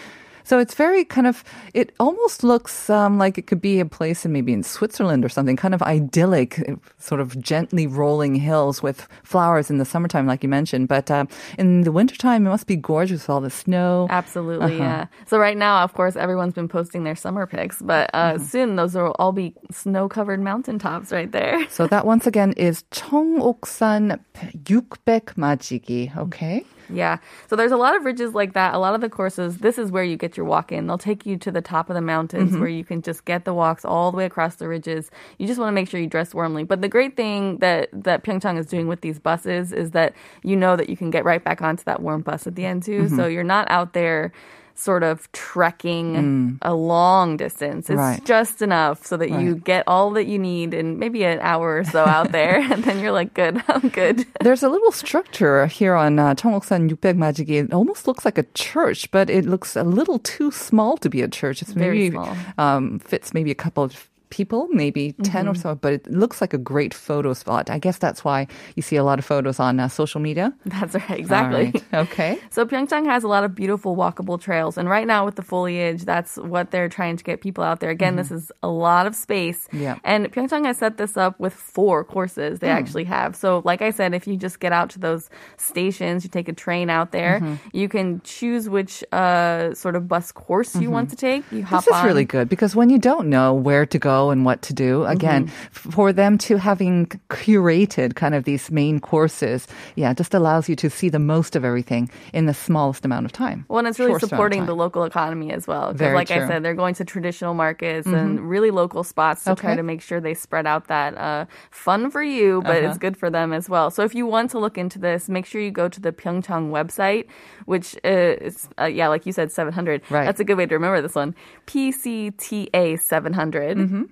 So 0.48 0.60
it's 0.60 0.76
very 0.76 1.04
kind 1.04 1.28
of, 1.28 1.44
it 1.74 1.92
almost 2.00 2.42
looks 2.42 2.90
um, 2.90 3.18
like 3.18 3.38
it 3.38 3.48
could 3.48 3.60
be 3.60 3.82
a 3.82 3.86
place 3.86 4.24
in 4.24 4.32
maybe 4.32 4.54
in 4.54 4.64
Switzerland 4.64 5.26
or 5.26 5.28
something, 5.28 5.58
kind 5.58 5.76
of 5.76 5.82
idyllic, 5.84 6.64
uh, 6.70 6.76
sort 7.00 7.20
of 7.20 7.36
gently 7.44 7.86
rolling 7.86 8.36
hills 8.36 8.82
with 8.82 9.10
flowers 9.24 9.70
in 9.70 9.78
the 9.78 9.84
summertime, 9.84 10.26
like 10.26 10.44
you 10.44 10.48
mentioned. 10.48 10.88
But 10.88 11.12
uh, 11.12 11.26
in 11.60 11.82
the 11.82 11.92
wintertime, 11.92 12.48
it 12.48 12.50
must 12.50 12.66
be 12.66 12.78
gorgeous 12.78 13.24
with 13.28 13.30
all 13.30 13.42
the 13.42 13.50
snow. 13.52 14.08
Absolutely, 14.10 14.80
Uh-huh. 14.80 14.84
yeah. 14.88 15.06
So 15.28 15.38
right 15.38 15.58
now, 15.58 15.84
of 15.84 15.92
course, 15.94 16.16
everyone's 16.16 16.54
been 16.54 16.70
posting 16.70 17.04
their 17.04 17.18
summer 17.20 17.46
pics, 17.46 17.82
but 17.84 18.10
uh, 18.14 18.36
Mm-hmm. 18.40 18.46
soon 18.48 18.76
those 18.78 18.96
will 18.96 19.18
all 19.20 19.34
be 19.34 19.52
snow-covered 19.70 20.40
mountaintops 20.40 21.12
right 21.12 21.30
there. 21.30 21.60
So 21.68 21.88
that 21.88 22.06
once 22.06 22.26
again 22.26 22.54
is 22.56 22.86
청옥산 22.96 24.18
600 24.64 25.36
마지기. 25.36 26.16
Okay. 26.16 26.64
Yeah. 26.95 27.19
So 27.49 27.57
there's 27.57 27.73
a 27.73 27.77
lot 27.77 27.97
of 27.97 28.05
ridges 28.05 28.35
like 28.35 28.53
that. 28.53 28.75
A 28.75 28.79
lot 28.79 28.95
of 28.95 29.01
the 29.01 29.09
courses, 29.09 29.59
this 29.59 29.79
is 29.79 29.91
where 29.91 30.05
you 30.05 30.17
get 30.17 30.37
your 30.37 30.47
walk 30.47 30.73
in. 30.73 30.87
They'll 30.87 30.99
take 30.99 31.27
you 31.27 31.37
to 31.39 31.51
the 31.51 31.61
top 31.61 31.91
of 31.91 31.95
the 31.95 32.01
mountains 32.01 32.51
mm-hmm. 32.53 32.61
where 32.61 32.69
you 32.69 32.85
can 32.85 33.03
just 33.03 33.25
get 33.25 33.45
the 33.45 33.55
walks 33.55 33.85
all 33.85 34.11
the 34.11 34.17
way 34.17 34.25
across 34.25 34.57
the 34.57 34.69
ridges. 34.69 35.11
You 35.39 35.47
just 35.47 35.59
want 35.59 35.69
to 35.69 35.73
make 35.73 35.89
sure 35.89 36.01
you 36.01 36.07
dress 36.07 36.35
warmly. 36.35 36.65
But 36.65 36.83
the 36.83 36.89
great 36.89 37.17
thing 37.17 37.59
that, 37.59 37.89
that 37.93 38.25
Pyeongchang 38.25 38.59
is 38.59 38.67
doing 38.67 38.89
with 38.89 39.01
these 39.01 39.19
buses 39.19 39.73
is 39.73 39.93
that 39.93 40.15
you 40.43 40.57
know 40.57 40.77
that 40.77 40.89
you 40.89 40.97
can 40.97 41.11
get 41.11 41.25
right 41.25 41.43
back 41.43 41.63
onto 41.63 41.85
that 41.85 42.01
warm 42.01 42.23
bus 42.23 42.47
at 42.47 42.55
the 42.55 42.65
end 42.65 42.83
too. 42.83 43.03
Mm-hmm. 43.03 43.17
So 43.17 43.27
you're 43.27 43.45
not 43.45 43.71
out 43.71 43.93
there 43.93 44.33
sort 44.75 45.03
of 45.03 45.31
trekking 45.33 46.15
mm. 46.15 46.59
a 46.63 46.75
long 46.75 47.37
distance. 47.37 47.89
It's 47.91 47.97
right. 47.97 48.25
just 48.25 48.63
enough 48.63 49.07
so 49.07 49.17
that 49.17 49.31
right. 49.31 49.41
you 49.41 49.57
get 49.57 49.85
all 49.87 50.11
that 50.13 50.27
you 50.27 50.39
need 50.39 50.75
in 50.75 50.99
maybe 50.99 51.25
an 51.25 51.39
hour 51.41 51.79
or 51.79 51.85
so 51.85 52.05
out 52.05 52.33
there, 52.33 52.61
and 52.73 52.85
then 52.85 53.01
you're 53.01 53.13
like, 53.13 53.35
good, 53.35 53.63
I'm 53.69 53.89
good. 53.89 54.27
There's 54.41 54.63
a 54.63 54.69
little 54.69 54.93
structure 54.93 55.67
here 55.67 55.95
on 55.95 56.19
uh, 56.19 56.35
Cheongoksan 56.35 56.89
600 56.91 57.17
Majigi. 57.17 57.65
It 57.65 57.73
almost 57.73 58.07
looks 58.07 58.25
like 58.25 58.39
a 58.39 58.45
church, 58.55 59.11
but 59.11 59.31
it 59.31 59.45
looks 59.45 59.77
a 59.77 59.85
little 59.85 60.19
too 60.19 60.51
small 60.51 60.97
to 60.99 61.09
be 61.09 61.23
a 61.23 61.29
church. 61.29 61.63
It's 61.63 61.75
maybe 61.75 62.17
um, 62.59 62.99
fits 63.01 63.35
maybe 63.35 63.51
a 63.51 63.55
couple 63.55 63.85
of 63.85 64.09
people, 64.33 64.67
maybe 64.73 65.13
10 65.23 65.47
or 65.47 65.55
so, 65.55 65.75
but 65.77 65.93
it 65.93 66.11
looks 66.11 66.41
like 66.41 66.55
a 66.57 66.59
great 66.73 66.95
photo 66.95 67.35
spot. 67.35 67.69
I 67.69 67.79
guess 67.79 67.99
that's 67.99 68.25
why 68.25 68.47
you 68.77 68.83
see 68.83 68.97
a 68.97 69.05
lot 69.05 69.19
of 69.21 69.25
photos 69.29 69.61
on 69.61 69.79
uh, 69.79 69.89
social 69.89 70.21
media. 70.21 70.53
That's 70.65 70.95
right, 70.97 71.19
exactly. 71.21 71.65
Right. 71.93 72.09
Okay. 72.09 72.33
So 72.51 72.65
Pyeongchang 72.65 73.05
has 73.07 73.23
a 73.25 73.29
lot 73.29 73.45
of 73.45 73.55
beautiful 73.55 73.93
walkable 73.95 74.41
trails, 74.41 74.79
and 74.79 74.89
right 74.89 75.07
now 75.07 75.25
with 75.27 75.37
the 75.37 75.43
foliage, 75.43 76.05
that's 76.05 76.37
what 76.37 76.71
they're 76.73 76.89
trying 76.89 77.17
to 77.21 77.25
get 77.25 77.41
people 77.43 77.63
out 77.63 77.81
there. 77.81 77.91
Again, 77.91 78.17
this 78.17 78.31
is 78.31 78.51
a 78.63 78.69
lot 78.69 79.07
of 79.07 79.15
space, 79.15 79.69
Mm-hmm. 79.69 79.83
Yeah. 79.83 79.97
and 80.05 80.33
Pyeongchang 80.33 80.65
has 80.65 80.79
set 80.79 80.97
this 80.97 81.17
up 81.17 81.39
with 81.39 81.53
four 81.53 82.03
courses 82.05 82.59
they 82.61 82.71
actually 82.73 83.05
have. 83.05 83.37
So, 83.37 83.61
like 83.65 83.83
I 83.83 83.91
said, 83.93 84.15
if 84.15 84.27
you 84.27 84.37
just 84.37 84.61
get 84.65 84.73
out 84.73 84.89
to 84.95 84.99
those 84.99 85.29
stations, 85.59 86.25
you 86.25 86.31
take 86.31 86.49
a 86.49 86.53
train 86.65 86.89
out 86.91 87.13
there, 87.13 87.41
Mm-hmm. 87.41 87.77
you 87.77 87.89
can 87.89 88.21
choose 88.25 88.69
which 88.69 89.05
uh, 89.13 89.75
sort 89.75 89.97
of 89.97 90.09
bus 90.09 90.33
course 90.33 90.75
you 90.77 90.91
want 90.91 91.11
to 91.11 91.17
take. 91.17 91.43
You 91.53 91.63
hop 91.65 91.83
Mm-hmm. 91.83 91.91
This 91.91 91.97
is 91.97 92.01
on. 92.01 92.07
really 92.07 92.25
good 92.25 92.49
because 92.49 92.77
when 92.77 92.89
you 92.91 92.99
don't 92.99 93.29
know 93.29 93.53
where 93.55 93.87
to 93.87 93.99
go 93.99 94.22
and 94.31 94.45
what 94.45 94.63
to 94.63 94.73
do, 94.73 95.05
again, 95.05 95.47
Mm-hmm. 95.47 95.91
for 95.91 96.13
them 96.13 96.39
to 96.39 96.57
having 96.57 97.07
curated 97.31 98.15
kind 98.15 98.35
of 98.35 98.45
these 98.45 98.71
main 98.71 99.01
courses, 99.01 99.67
yeah, 99.97 100.13
just 100.15 100.35
allows 100.35 100.69
you 100.69 100.77
to 100.77 100.89
see 100.91 101.09
the 101.09 101.19
most 101.19 101.57
of 101.57 101.65
everything 101.65 102.11
in 102.33 102.47
the 102.47 102.55
smallest 102.55 103.05
amount 103.05 103.27
of 103.27 103.33
time. 103.33 103.65
Well, 103.69 103.79
and 103.81 103.89
it's 103.89 103.99
really 103.99 104.19
supporting 104.21 104.67
the 104.67 104.75
local 104.75 105.05
economy 105.05 105.53
as 105.53 105.67
well. 105.67 105.89
'Cause 105.91 105.97
Very 105.97 106.15
like 106.15 106.31
I 106.31 106.35
true. 106.35 106.43
Mm-hmm. 106.45 106.51
said, 106.53 106.63
they're 106.63 106.75
going 106.75 106.95
to 106.97 107.05
traditional 107.05 107.55
markets 107.55 108.07
and 108.07 108.41
really 108.49 108.71
local 108.71 109.03
spots 109.05 109.45
to 109.45 109.55
try 109.55 109.75
to 109.77 109.83
make 109.83 110.01
sure 110.03 110.21
they 110.21 110.35
spread 110.35 110.67
out 110.67 110.87
that 110.89 111.17
uh, 111.19 111.45
fun 111.71 112.11
for 112.11 112.23
you, 112.23 112.63
but 112.63 112.77
Uh-huh. 112.77 112.89
it's 112.89 112.99
good 112.99 113.17
for 113.17 113.31
them 113.31 113.53
as 113.53 113.69
well. 113.69 113.91
So 113.91 114.03
if 114.05 114.15
you 114.15 114.27
want 114.27 114.51
to 114.53 114.59
look 114.59 114.77
into 114.79 114.99
this, 114.99 115.29
make 115.29 115.47
sure 115.47 115.61
you 115.61 115.71
go 115.71 115.89
to 115.89 116.01
the 116.01 116.13
Pyeongchang 116.13 116.71
website, 116.71 117.27
which 117.67 117.97
is, 118.05 118.69
uh, 118.81 118.85
yeah, 118.87 119.09
like 119.09 119.27
you 119.27 119.33
said, 119.33 119.51
700. 119.53 120.03
Right. 120.11 120.25
That's 120.25 120.41
a 120.41 120.45
good 120.45 120.57
way 120.59 120.67
to 120.67 120.75
remember 120.75 121.01
this 121.03 121.15
one. 121.15 121.35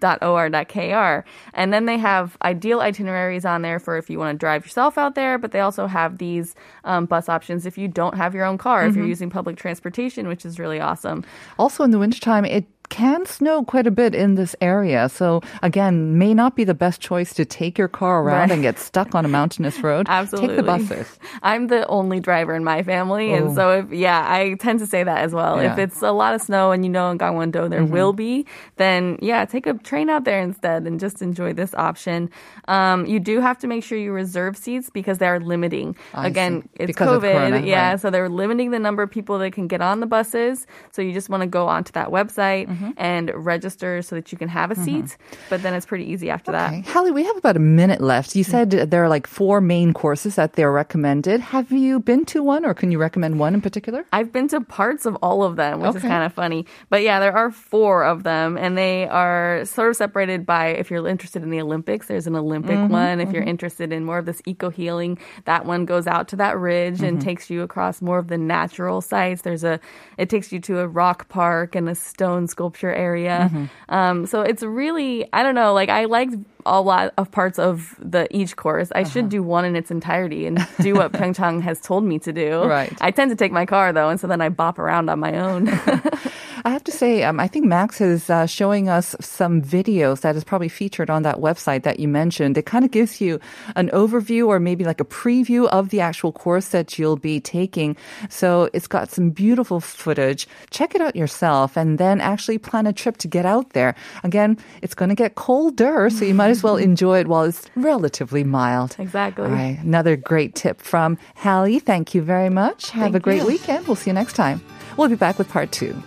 PCTA700.or.kr. 0.01 1.25
And 1.55 1.73
then 1.73 1.87
they 1.87 1.99
have 1.99 2.37
ideal 2.43 2.81
itineraries 2.81 3.45
on 3.45 3.63
there 3.63 3.79
for 3.79 3.97
if 3.97 4.11
you 4.11 4.19
want 4.19 4.35
to 4.35 4.39
drive 4.39 4.65
yourself 4.65 4.99
out 4.99 5.15
there, 5.15 5.39
but 5.39 5.53
they 5.53 5.61
also 5.61 5.87
have 5.87 6.19
these 6.19 6.55
um, 6.85 7.07
bus 7.07 7.29
options 7.29 7.67
if 7.67 7.79
you 7.79 7.89
don't 7.89 8.17
have 8.17 8.35
your 8.35 8.45
own 8.45 8.59
car, 8.59 8.87
if 8.87 8.97
you're 8.97 9.07
using 9.07 9.31
public 9.31 9.57
transportation, 9.57 10.29
which 10.29 10.45
is 10.45 10.59
really 10.59 10.81
awesome. 10.81 11.25
Also, 11.59 11.85
in 11.85 11.91
the 11.91 11.99
wintertime, 11.99 12.45
it 12.45 12.67
can 12.91 13.25
snow 13.25 13.65
quite 13.65 13.87
a 13.87 13.91
bit 13.91 14.15
in 14.15 14.35
this 14.35 14.55
area. 14.61 15.09
So, 15.09 15.41
again, 15.63 16.19
may 16.19 16.35
not 16.35 16.57
be 16.57 16.65
the 16.65 16.75
best 16.75 17.01
choice 17.01 17.33
to 17.35 17.45
take 17.47 17.79
your 17.79 17.89
car 17.89 18.23
around 18.23 18.41
Right. 18.41 18.51
and 18.51 18.63
get 18.63 18.79
stuck 18.79 19.15
on 19.15 19.25
a 19.25 19.29
mountainous 19.29 19.81
road. 19.89 20.07
Absolutely. 20.11 20.49
Take 20.49 20.57
the 20.57 20.63
buses. 20.65 21.19
I'm 21.43 21.69
the 21.69 21.87
only 21.87 22.21
driver 22.21 22.55
in 22.55 22.65
my 22.65 22.83
family, 22.83 23.33
Oh. 23.33 23.37
and 23.37 23.55
so 23.55 23.71
if 23.79 23.93
yeah, 23.93 24.27
I 24.29 24.55
tend 24.61 24.81
to 24.81 24.87
say 24.87 25.03
that 25.05 25.19
as 25.19 25.33
well. 25.33 25.57
If 25.59 25.63
Yeah. 25.63 25.71
Mm-hmm. 25.71 25.81
it's 25.81 26.03
a 26.03 26.11
lot 26.13 26.35
of 26.35 26.43
snow 26.43 26.73
and 26.73 26.85
you 26.85 26.91
know 26.91 27.11
in 27.11 27.17
Gangwon-do 27.19 27.69
there 27.69 27.85
will 27.85 28.13
be, 28.13 28.45
then 28.77 29.19
yeah, 29.23 29.45
take 29.47 29.67
a 29.67 29.75
train 29.75 30.11
out 30.11 30.25
there 30.25 30.41
instead 30.43 30.87
and 30.87 30.99
just 31.01 31.23
enjoy 31.23 31.53
this 31.55 31.73
option. 31.75 32.29
Um, 32.69 33.07
you 33.07 33.21
do 33.21 33.41
have 33.41 33.57
to 33.61 33.67
make 33.67 33.85
sure 33.85 33.97
you 33.99 34.13
reserve 34.13 34.57
seats 34.57 34.91
because 34.91 35.19
they 35.19 35.27
are 35.29 35.39
limiting. 35.41 35.97
I 36.13 36.27
Again, 36.27 36.63
see. 36.63 36.69
it's 36.81 36.87
Because 36.89 37.23
COVID, 37.23 37.33
Corona, 37.33 37.61
yeah, 37.65 37.91
right. 37.91 38.01
so 38.01 38.11
they're 38.11 38.29
limiting 38.29 38.73
the 38.73 38.79
number 38.79 39.03
of 39.03 39.11
people 39.11 39.39
that 39.39 39.53
can 39.53 39.69
get 39.69 39.81
on 39.81 40.01
the 40.01 40.07
buses. 40.07 40.67
So 40.91 41.03
you 41.03 41.13
just 41.13 41.29
want 41.31 41.43
to 41.43 41.47
go 41.47 41.69
onto 41.69 41.93
that 41.93 42.09
website 42.09 42.41
Mm-hmm. 42.71 42.80
And 42.97 43.31
register 43.35 44.03
so 44.03 44.17
that 44.17 44.33
you 44.33 44.39
can 44.39 44.49
have 44.49 44.71
a 44.71 44.75
seat. 44.77 45.17
But 45.49 45.63
then 45.63 45.75
it's 45.75 45.87
pretty 45.87 46.05
easy 46.05 46.31
after 46.31 46.53
that. 46.53 46.73
Okay. 46.73 46.91
Hallie, 46.91 47.11
we 47.11 47.25
have 47.25 47.37
about 47.37 47.57
a 47.57 47.61
minute 47.61 48.01
left. 48.01 48.35
You 48.37 48.45
said 48.45 48.71
there 48.71 49.03
are 49.05 49.09
like 49.09 49.27
four 49.27 49.61
main 49.61 49.93
courses 49.93 50.35
that 50.37 50.55
they're 50.55 50.73
recommended. 50.73 51.41
Have 51.41 51.71
you 51.73 52.01
been 52.01 52.25
to 52.27 52.43
one 52.43 52.65
or 52.65 52.75
can 52.75 52.91
you 52.93 52.99
recommend 52.99 53.39
one 53.39 53.55
in 53.55 53.61
particular? 53.61 54.05
I've 54.13 54.33
been 54.33 54.49
to 54.49 54.61
parts 54.61 55.07
of 55.07 55.17
all 55.23 55.43
of 55.43 55.57
them, 55.57 55.81
which 55.81 55.97
is 55.97 56.03
kind 56.03 56.25
of 56.25 56.33
funny. 56.33 56.67
But 56.89 57.03
yeah, 57.03 57.21
there 57.21 57.37
are 57.37 57.51
four 57.51 58.05
of 58.05 58.23
them, 58.23 58.57
and 58.57 58.77
they 58.79 59.07
are 59.09 59.65
sort 59.65 59.91
of 59.91 59.97
separated 59.97 60.47
by 60.47 60.69
if 60.69 60.91
you're 60.91 61.07
interested 61.07 61.43
in 61.43 61.51
the 61.51 61.61
Olympics, 61.61 62.07
there's 62.07 62.27
an 62.27 62.37
Olympic 62.37 62.71
Mm-hmm, 62.71 62.93
one. 62.93 63.21
If 63.21 63.33
you're 63.33 63.43
interested 63.43 63.93
in 63.93 64.05
more 64.05 64.19
of 64.19 64.27
this 64.27 64.41
eco 64.47 64.71
healing, 64.71 65.19
that 65.45 65.67
one 65.67 65.85
goes 65.85 66.07
out 66.07 66.29
to 66.29 66.37
that 66.37 66.57
ridge 66.59 67.03
and 67.03 67.19
Mm-hmm. 67.19 67.29
takes 67.29 67.51
you 67.51 67.63
across 67.63 68.01
more 68.01 68.19
of 68.19 68.29
the 68.29 68.39
natural 68.39 69.01
sites. 69.01 69.43
There's 69.43 69.65
a, 69.65 69.81
it 70.19 70.31
takes 70.31 70.53
you 70.53 70.61
to 70.61 70.79
a 70.79 70.87
rock 70.89 71.29
park 71.29 71.75
and 71.75 71.89
a 71.89 71.95
stone 71.95 72.47
sculpture 72.47 72.70
area. 72.79 73.51
Mm-hmm. 73.53 73.95
Um, 73.95 74.27
so 74.27 74.43
it's 74.43 74.63
really, 74.63 75.27
I 75.33 75.43
don't 75.43 75.55
know, 75.55 75.73
like 75.75 75.89
I 75.89 76.05
like 76.07 76.31
a 76.67 76.81
lot 76.81 77.13
of 77.17 77.31
parts 77.31 77.59
of 77.59 77.95
the 77.99 78.29
each 78.31 78.55
course. 78.57 78.91
I 78.95 79.01
Uh-huh. 79.01 79.11
should 79.11 79.29
do 79.29 79.43
one 79.43 79.65
in 79.65 79.75
its 79.77 79.91
entirety 79.91 80.47
and 80.47 80.67
do 80.81 80.95
what 80.95 81.13
Pyeongchang 81.19 81.63
has 81.63 81.81
told 81.81 82.05
me 82.05 82.19
to 82.21 82.33
do. 82.33 82.63
Right. 82.65 82.93
I 83.01 83.11
tend 83.11 83.31
to 83.31 83.37
take 83.37 83.51
my 83.53 83.65
car 83.67 83.93
though, 83.93 84.09
and 84.11 84.21
so 84.21 84.27
then 84.27 84.41
I 84.41 84.49
bop 84.51 84.79
around 84.79 85.09
on 85.09 85.19
my 85.21 85.39
own. 85.39 85.69
I 86.65 86.71
have 86.71 86.85
to 86.85 86.93
say, 86.93 87.23
um, 87.23 87.41
I 87.41 87.49
think 87.49 87.67
Max 87.67 88.01
is 88.01 88.29
uh, 88.29 88.47
showing 88.47 88.89
us 88.89 89.17
some 89.21 89.63
videos 89.63 90.21
that 90.21 90.37
is 90.37 90.45
probably 90.45 90.69
featured 90.69 91.11
on 91.11 91.23
that 91.23 91.37
website 91.37 91.83
that 91.85 92.01
you 92.01 92.09
mentioned. 92.09 92.59
It 92.59 92.67
kind 92.67 92.85
of 92.85 92.91
gives 92.91 93.21
you 93.21 93.41
an 93.77 93.89
overview 93.91 94.47
or 94.49 94.61
maybe 94.61 94.85
like 94.85 95.01
a 95.01 95.05
preview 95.05 95.69
of 95.69 95.91
the 95.91 96.01
actual 96.01 96.33
course 96.33 96.69
that 96.69 96.99
you'll 96.99 97.17
be 97.17 97.41
taking. 97.41 97.97
So 98.29 98.69
it's 98.73 98.87
got 98.87 99.11
some 99.11 99.31
beautiful 99.31 99.81
footage. 99.81 100.47
Check 100.71 100.95
it 100.95 101.01
out 101.01 101.17
yourself 101.17 101.77
and 101.77 101.99
then 101.99 102.21
actually 102.21 102.59
plan 102.59 102.87
a 102.87 102.93
trip 102.93 103.17
to 103.19 103.29
get 103.29 103.47
out 103.47 103.71
there. 103.71 103.95
Again, 104.25 104.59
it's 104.83 104.95
going 104.95 105.09
to 105.09 105.15
get 105.15 105.35
colder, 105.35 106.11
so 106.11 106.25
you 106.25 106.35
might 106.35 106.51
as 106.51 106.63
well 106.63 106.77
enjoy 106.91 107.21
it 107.21 107.29
while 107.29 107.45
it's 107.45 107.65
relatively 107.77 108.45
mild. 108.45 108.97
Exactly. 108.99 109.45
All 109.45 109.51
right. 109.51 109.79
Another 109.83 110.17
great 110.17 110.55
tip 110.55 110.81
from 110.81 111.19
Hallie. 111.37 111.79
Thank 111.79 112.15
you 112.15 112.23
very 112.23 112.51
much. 112.51 112.91
Have 112.91 113.05
Thank 113.05 113.17
a 113.17 113.21
great 113.21 113.43
you. 113.43 113.47
weekend. 113.47 113.87
We'll 113.87 113.97
see 113.97 114.11
you 114.11 114.15
next 114.15 114.35
time. 114.35 114.61
We'll 114.97 115.09
be 115.09 115.17
back 115.17 115.39
with 115.39 115.49
part 115.49 115.73
two. 115.73 116.01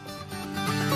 Bye. 0.66 0.93